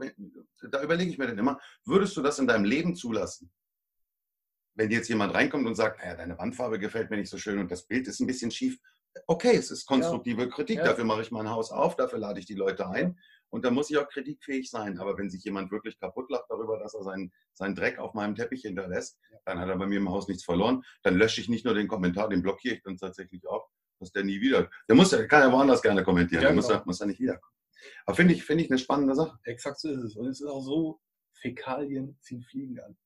da 0.71 0.83
überlege 0.83 1.11
ich 1.11 1.19
mir 1.19 1.27
dann 1.27 1.39
immer, 1.39 1.59
würdest 1.85 2.17
du 2.17 2.23
das 2.23 2.39
in 2.39 2.47
deinem 2.47 2.65
Leben 2.65 2.95
zulassen? 2.95 3.53
Wenn 4.75 4.91
jetzt 4.91 5.09
jemand 5.09 5.35
reinkommt 5.35 5.67
und 5.67 5.75
sagt, 5.75 5.99
naja, 6.01 6.17
deine 6.17 6.39
Wandfarbe 6.39 6.79
gefällt 6.79 7.11
mir 7.11 7.17
nicht 7.17 7.29
so 7.31 7.39
schön 7.39 7.59
und 7.59 7.71
das 7.71 7.87
Bild 7.87 8.09
ist 8.09 8.21
ein 8.21 8.27
bisschen 8.27 8.51
schief. 8.51 8.79
Okay, 9.27 9.57
es 9.57 9.71
ist 9.71 9.87
konstruktive 9.87 10.49
Kritik, 10.49 10.79
Ja. 10.79 10.85
dafür 10.85 11.05
mache 11.05 11.23
ich 11.23 11.31
mein 11.33 11.51
Haus 11.51 11.71
auf, 11.73 11.97
dafür 11.97 12.21
lade 12.21 12.39
ich 12.39 12.47
die 12.47 12.55
Leute 12.55 12.89
ein. 12.89 13.19
Und 13.53 13.65
da 13.65 13.73
muss 13.73 13.91
ich 13.91 13.99
auch 13.99 14.09
kritikfähig 14.09 14.71
sein. 14.71 14.99
Aber 15.01 15.19
wenn 15.19 15.29
sich 15.29 15.43
jemand 15.43 15.73
wirklich 15.73 15.99
kaputt 15.99 16.31
lacht 16.31 16.45
darüber, 16.49 16.79
dass 16.79 16.95
er 16.95 17.03
seinen, 17.03 17.33
seinen 17.53 17.75
Dreck 17.75 17.99
auf 17.99 18.15
meinem 18.15 18.37
Teppich 18.37 18.63
hinterlässt, 18.63 19.19
dann 19.45 19.59
hat 19.59 19.69
er 19.69 19.77
bei 19.77 19.87
mir 19.87 19.99
im 19.99 20.09
Haus 20.09 20.29
nichts 20.29 20.45
verloren. 20.45 20.85
Dann 21.03 21.17
lösche 21.17 21.41
ich 21.41 21.49
nicht 21.49 21.65
nur 21.65 21.75
den 21.75 21.89
Kommentar, 21.89 22.29
den 22.29 22.43
blockiere 22.43 22.77
ich 22.77 22.83
dann 22.85 22.97
tatsächlich 22.97 23.45
auch, 23.49 23.69
dass 23.99 24.13
der 24.13 24.23
nie 24.23 24.41
wieder. 24.41 24.71
Der 24.89 24.95
muss 24.95 25.11
ja, 25.11 25.27
kann 25.27 25.43
ja 25.43 25.53
woanders 25.53 25.83
gerne 25.83 26.05
kommentieren, 26.05 26.43
Ja, 26.43 26.49
der 26.51 26.55
muss, 26.55 26.69
genau. 26.69 26.79
ja, 26.79 26.85
muss 26.87 27.01
ja 27.01 27.07
nicht 27.07 27.19
wiederkommen. 27.19 27.53
Aber 28.07 28.16
finde 28.16 28.35
ich, 28.35 28.45
finde 28.45 28.64
ich 28.64 28.71
eine 28.71 28.79
spannende 28.79 29.14
Sache. 29.14 29.38
exakt 29.45 29.81
so 29.81 29.88
ist 29.90 30.03
es. 30.03 30.16
Und 30.16 30.27
es 30.29 30.40
ist 30.40 30.47
auch 30.47 30.62
so, 30.62 31.01
Fäkalien 31.35 32.19
ziehen 32.21 32.43
Fliegen 32.43 32.81
an. 32.81 32.97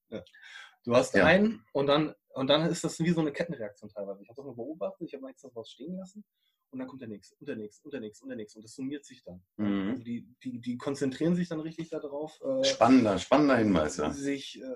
Du 0.85 0.95
hast 0.95 1.15
Ja. 1.15 1.25
einen 1.25 1.65
und 1.73 1.87
dann, 1.87 2.15
und 2.35 2.49
dann 2.49 2.69
ist 2.71 2.85
das 2.85 2.99
wie 3.01 3.11
so 3.11 3.21
eine 3.21 3.33
Kettenreaktion 3.33 3.91
teilweise. 3.91 4.23
Ich 4.23 4.29
habe 4.29 4.37
das 4.37 4.45
mal 4.47 4.55
beobachtet, 4.55 5.09
ich 5.09 5.15
habe 5.15 5.33
das 5.41 5.55
was 5.55 5.71
stehen 5.71 5.97
lassen 5.97 6.25
und 6.71 6.79
dann 6.79 6.89
kommt 6.89 7.01
der 7.01 7.09
nächste 7.09 7.37
und 7.37 7.49
der 7.49 7.57
nächste 7.57 7.85
und 7.87 7.93
der 7.93 8.01
nächste 8.01 8.25
und 8.25 8.29
der 8.31 8.37
nächste 8.37 8.59
und 8.59 8.65
das 8.65 8.75
summiert 8.75 9.05
sich 9.05 9.23
dann. 9.25 9.43
Mhm. 9.57 9.91
Also 9.91 10.03
die, 10.03 10.29
die, 10.43 10.61
die 10.61 10.77
konzentrieren 10.77 11.37
sich 11.37 11.49
dann 11.49 11.61
richtig 11.61 11.89
darauf, 11.91 12.39
äh, 12.43 12.65
Spannender, 12.65 13.19
spannender 13.19 13.57
Hinweis, 13.57 13.97
ja. 13.99 14.11
sich, 14.11 14.61
äh, 14.61 14.75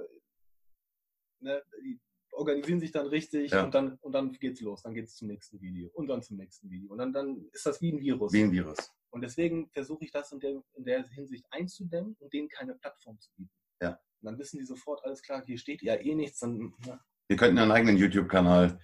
ne, 1.41 1.63
die 1.85 2.01
organisieren 2.33 2.79
sich 2.81 2.93
dann 2.93 3.07
richtig 3.09 3.51
Ja. 3.51 3.65
und 3.65 3.75
dann, 3.75 3.97
und 4.01 4.13
dann 4.13 4.33
geht's 4.33 4.61
los. 4.61 4.83
Dann 4.83 4.95
geht's 4.95 5.17
zum 5.17 5.27
nächsten 5.29 5.61
Video 5.61 5.91
und 5.93 6.07
dann 6.07 6.23
zum 6.23 6.37
nächsten 6.37 6.71
Video. 6.71 6.93
Und 6.93 6.99
dann, 6.99 7.13
dann 7.13 7.49
ist 7.53 7.67
das 7.67 7.81
wie 7.81 7.93
ein 7.93 7.99
Virus. 8.01 8.33
Wie 8.33 8.43
ein 8.43 8.53
Virus. 8.53 8.93
Und 9.19 9.23
deswegen 9.23 9.69
versuche 9.71 10.05
ich 10.05 10.13
das 10.13 10.31
in 10.31 10.39
der, 10.39 10.63
in 10.75 10.85
der 10.85 11.05
Hinsicht 11.09 11.45
einzudämmen 11.51 12.15
und 12.21 12.33
denen 12.33 12.49
keine 12.49 12.77
Plattform 12.77 13.19
zu 13.19 13.33
bieten. 13.35 13.51
Ja. 13.83 14.01
Und 14.21 14.27
dann 14.27 14.39
wissen 14.39 14.61
die 14.61 14.65
sofort, 14.65 15.05
alles 15.05 15.23
klar, 15.23 15.43
hier 15.45 15.59
steht 15.59 15.83
ja 15.83 15.97
eh 15.97 16.15
nichts, 16.15 16.39
dann 16.39 16.73
na, 16.87 17.05
Wir 17.27 17.37
könnten 17.37 17.59
einen 17.59 17.73
eigenen 17.73 17.97
YouTube-Kanal 17.97 18.79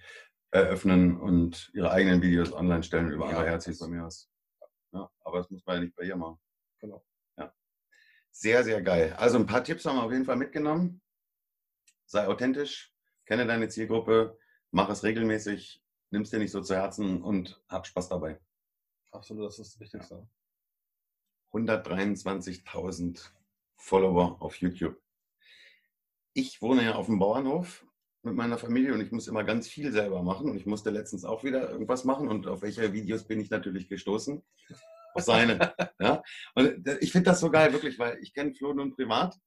eröffnen 0.51 1.17
und 1.21 1.71
ihre 1.73 1.89
eigenen 1.89 2.21
Videos 2.21 2.51
online 2.51 2.83
stellen 2.83 3.11
über 3.11 3.27
Ja, 3.27 3.29
andere 3.29 3.45
Herzis 3.45 3.77
von 3.77 3.91
mir 3.91 4.05
aus. 4.05 4.29
Ja, 4.91 5.09
aber 5.21 5.37
das 5.37 5.49
muss 5.49 5.65
man 5.65 5.77
ja 5.77 5.81
nicht 5.83 5.95
bei 5.95 6.03
ihr 6.03 6.17
machen. 6.17 6.37
Genau. 6.81 7.05
Ja. 7.37 7.55
Sehr, 8.31 8.65
sehr 8.65 8.81
geil. 8.81 9.13
Also 9.17 9.37
ein 9.39 9.45
paar 9.45 9.63
Tipps 9.63 9.85
haben 9.85 9.95
wir 9.95 10.03
auf 10.03 10.11
jeden 10.11 10.25
Fall 10.25 10.35
mitgenommen. 10.35 11.01
Sei 12.07 12.27
authentisch, 12.27 12.93
kenne 13.25 13.47
deine 13.47 13.69
Zielgruppe, 13.69 14.37
mach 14.71 14.89
es 14.89 15.01
regelmäßig, 15.03 15.81
nimm 16.09 16.23
es 16.23 16.29
dir 16.29 16.39
nicht 16.39 16.51
so 16.51 16.59
zu 16.59 16.75
Herzen 16.75 17.23
und 17.23 17.63
hab 17.69 17.87
Spaß 17.87 18.09
dabei. 18.09 18.41
Absolut, 19.15 19.45
das 19.45 19.59
ist 19.59 19.73
das 19.73 19.79
Wichtigste. 19.79 20.27
123.000 21.53 23.29
Follower 23.77 24.41
auf 24.41 24.57
YouTube. 24.57 25.01
Ich 26.33 26.61
wohne 26.61 26.83
ja 26.83 26.95
auf 26.95 27.05
dem 27.05 27.19
Bauernhof 27.19 27.85
mit 28.23 28.35
meiner 28.35 28.57
Familie 28.57 28.93
und 28.93 29.01
ich 29.01 29.11
muss 29.11 29.27
immer 29.27 29.43
ganz 29.43 29.67
viel 29.67 29.91
selber 29.91 30.21
machen. 30.23 30.49
Und 30.49 30.57
ich 30.57 30.65
musste 30.65 30.89
letztens 30.89 31.23
auch 31.23 31.43
wieder 31.43 31.69
irgendwas 31.69 32.03
machen. 32.03 32.27
Und 32.27 32.47
auf 32.47 32.61
welche 32.61 32.91
Videos 32.91 33.25
bin 33.25 33.39
ich 33.39 33.49
natürlich 33.49 33.87
gestoßen? 33.87 34.43
Auf 35.13 35.23
seine. 35.23 35.73
ja? 35.99 36.21
Und 36.55 36.87
ich 36.99 37.11
finde 37.11 37.29
das 37.29 37.39
so 37.39 37.49
geil, 37.49 37.71
wirklich, 37.71 37.97
weil 37.99 38.17
ich 38.21 38.33
kenne 38.33 38.53
Flo 38.53 38.73
nun 38.73 38.93
privat 38.93 39.37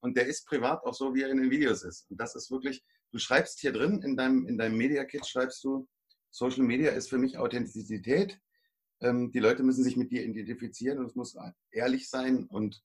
und 0.00 0.16
der 0.16 0.26
ist 0.26 0.46
privat 0.46 0.84
auch 0.84 0.94
so, 0.94 1.14
wie 1.14 1.22
er 1.22 1.30
in 1.30 1.38
den 1.38 1.50
Videos 1.50 1.82
ist. 1.82 2.08
Und 2.10 2.20
das 2.20 2.36
ist 2.36 2.50
wirklich, 2.50 2.84
du 3.10 3.18
schreibst 3.18 3.60
hier 3.60 3.72
drin 3.72 4.02
in 4.02 4.16
deinem, 4.16 4.46
in 4.46 4.58
deinem 4.58 4.76
Media 4.76 5.04
Kit, 5.04 5.26
schreibst 5.26 5.64
du, 5.64 5.88
Social 6.30 6.62
Media 6.62 6.92
ist 6.92 7.08
für 7.08 7.18
mich 7.18 7.38
Authentizität. 7.38 8.38
Ähm, 9.00 9.30
die 9.32 9.38
Leute 9.38 9.62
müssen 9.62 9.84
sich 9.84 9.96
mit 9.96 10.10
dir 10.10 10.24
identifizieren 10.24 10.98
und 10.98 11.06
es 11.06 11.14
muss 11.14 11.36
ehrlich 11.70 12.08
sein 12.08 12.44
und 12.46 12.82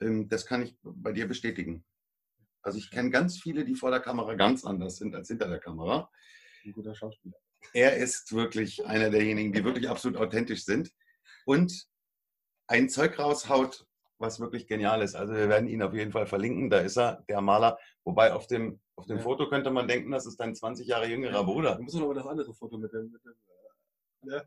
ähm, 0.00 0.28
das 0.28 0.46
kann 0.46 0.62
ich 0.62 0.76
bei 0.82 1.12
dir 1.12 1.28
bestätigen. 1.28 1.84
Also 2.62 2.78
ich 2.78 2.90
kenne 2.90 3.10
ganz 3.10 3.38
viele, 3.38 3.64
die 3.64 3.74
vor 3.74 3.90
der 3.90 4.00
Kamera 4.00 4.34
ganz 4.34 4.64
anders 4.64 4.96
sind 4.96 5.14
als 5.14 5.28
hinter 5.28 5.48
der 5.48 5.60
Kamera. 5.60 6.10
Ein 6.64 6.72
guter 6.72 6.94
Schauspieler. 6.94 7.36
Er 7.72 7.96
ist 7.96 8.32
wirklich 8.32 8.84
einer 8.84 9.10
derjenigen, 9.10 9.52
die 9.52 9.64
wirklich 9.64 9.88
absolut 9.88 10.18
authentisch 10.18 10.64
sind 10.64 10.92
und 11.44 11.86
ein 12.66 12.88
Zeug 12.88 13.18
raushaut, 13.18 13.86
was 14.18 14.40
wirklich 14.40 14.66
genial 14.66 15.02
ist. 15.02 15.14
Also 15.14 15.34
wir 15.34 15.48
werden 15.48 15.68
ihn 15.68 15.82
auf 15.82 15.94
jeden 15.94 16.12
Fall 16.12 16.26
verlinken. 16.26 16.70
Da 16.70 16.80
ist 16.80 16.96
er, 16.98 17.24
der 17.28 17.40
Maler. 17.40 17.78
Wobei 18.04 18.32
auf 18.32 18.46
dem, 18.46 18.80
auf 18.96 19.06
dem 19.06 19.16
ja. 19.16 19.22
Foto 19.22 19.48
könnte 19.48 19.70
man 19.70 19.88
denken, 19.88 20.10
das 20.10 20.26
ist 20.26 20.38
dein 20.38 20.54
20 20.54 20.86
Jahre 20.86 21.08
jüngerer 21.08 21.44
Bruder. 21.44 21.76
Du 21.76 21.82
musst 21.82 21.96
noch 21.96 22.06
mal 22.06 22.14
das 22.14 22.26
andere 22.26 22.54
Foto 22.54 22.78
mit 22.78 22.92
dem, 22.92 23.10
mit 23.10 23.22
dem 23.24 24.30
äh, 24.30 24.42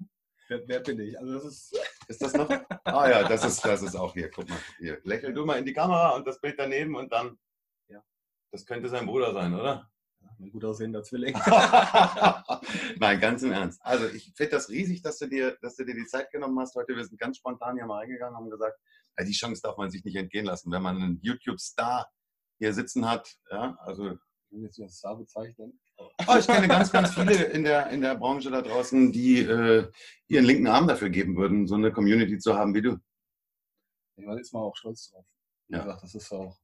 wer, 0.48 0.68
wer, 0.68 0.80
bin 0.80 1.00
ich? 1.00 1.18
Also 1.20 1.34
das 1.34 1.46
ist. 1.46 1.80
Ist 2.10 2.22
das 2.22 2.34
noch? 2.34 2.50
Ah 2.84 3.10
ja, 3.10 3.26
das 3.26 3.46
ist, 3.46 3.64
das 3.64 3.82
ist 3.82 3.96
auch 3.96 4.14
hier. 4.14 4.30
Guck 4.30 4.50
mal. 4.50 4.58
Hier. 4.78 5.00
Lächel 5.04 5.34
du 5.34 5.46
mal 5.46 5.58
in 5.58 5.66
die 5.66 5.72
Kamera 5.72 6.10
und 6.18 6.28
das 6.28 6.42
Bild 6.42 6.60
daneben 6.60 6.98
und 6.98 7.14
dann. 7.14 7.40
Ja. 7.88 8.04
Das 8.52 8.66
könnte 8.66 8.90
sein 8.90 9.06
Bruder 9.06 9.32
sein, 9.32 9.54
oder? 9.54 9.90
Ein 10.40 10.52
gut 10.52 10.66
aussehender 10.66 11.02
Zwilling. 11.02 11.34
Nein, 13.00 13.20
ganz 13.22 13.44
im 13.44 13.54
Ernst. 13.54 13.80
Also 13.84 14.08
ich 14.08 14.34
finde 14.36 14.52
das 14.52 14.70
riesig, 14.70 15.02
dass 15.02 15.18
du, 15.20 15.28
dir, 15.28 15.58
dass 15.62 15.78
du 15.78 15.86
dir 15.86 15.96
die 15.96 16.06
Zeit 16.06 16.30
genommen 16.32 16.60
hast. 16.60 16.76
Heute 16.76 16.96
wir 16.96 17.06
sind 17.06 17.20
ganz 17.20 17.38
spontan 17.38 17.78
hier 17.78 17.86
mal 17.86 18.00
reingegangen 18.00 18.36
und 18.36 18.44
haben 18.44 18.50
gesagt, 18.50 18.78
ja, 19.18 19.24
die 19.24 19.32
Chance 19.32 19.62
darf 19.62 19.78
man 19.78 19.90
sich 19.92 20.04
nicht 20.04 20.16
entgehen 20.16 20.46
lassen, 20.46 20.72
wenn 20.72 20.82
man 20.82 20.98
einen 20.98 21.20
YouTube-Star 21.22 22.12
hier 22.60 22.74
sitzen 22.74 23.10
hat. 23.10 23.34
Ja, 23.50 23.78
also 23.80 24.12
ich 24.12 24.20
will 24.52 24.64
jetzt 24.64 24.80
als 24.82 24.98
Star 24.98 25.18
bezeichnen. 25.18 25.80
Oh, 25.98 26.38
ich 26.40 26.48
kenne 26.48 26.68
ganz, 26.68 26.92
ganz 26.92 27.14
viele 27.14 27.44
in 27.46 27.64
der, 27.64 27.90
in 27.90 28.02
der 28.02 28.16
Branche 28.16 28.50
da 28.50 28.62
draußen, 28.62 29.12
die 29.12 29.40
äh, 29.40 29.90
ihren 30.28 30.46
linken 30.46 30.68
Arm 30.68 30.88
dafür 30.88 31.10
geben 31.10 31.36
würden, 31.36 31.68
so 31.68 31.76
eine 31.76 31.92
Community 31.92 32.38
zu 32.38 32.56
haben 32.56 32.74
wie 32.74 32.82
du. 32.82 32.98
Ich 34.16 34.26
war 34.26 34.38
jetzt 34.38 34.54
mal 34.54 34.62
auch 34.62 34.76
stolz 34.76 35.10
drauf. 35.10 35.26
Wie 35.68 35.76
ja. 35.76 35.84
gesagt, 35.84 36.04
das 36.04 36.16
ist 36.16 36.32
auch 36.32 36.58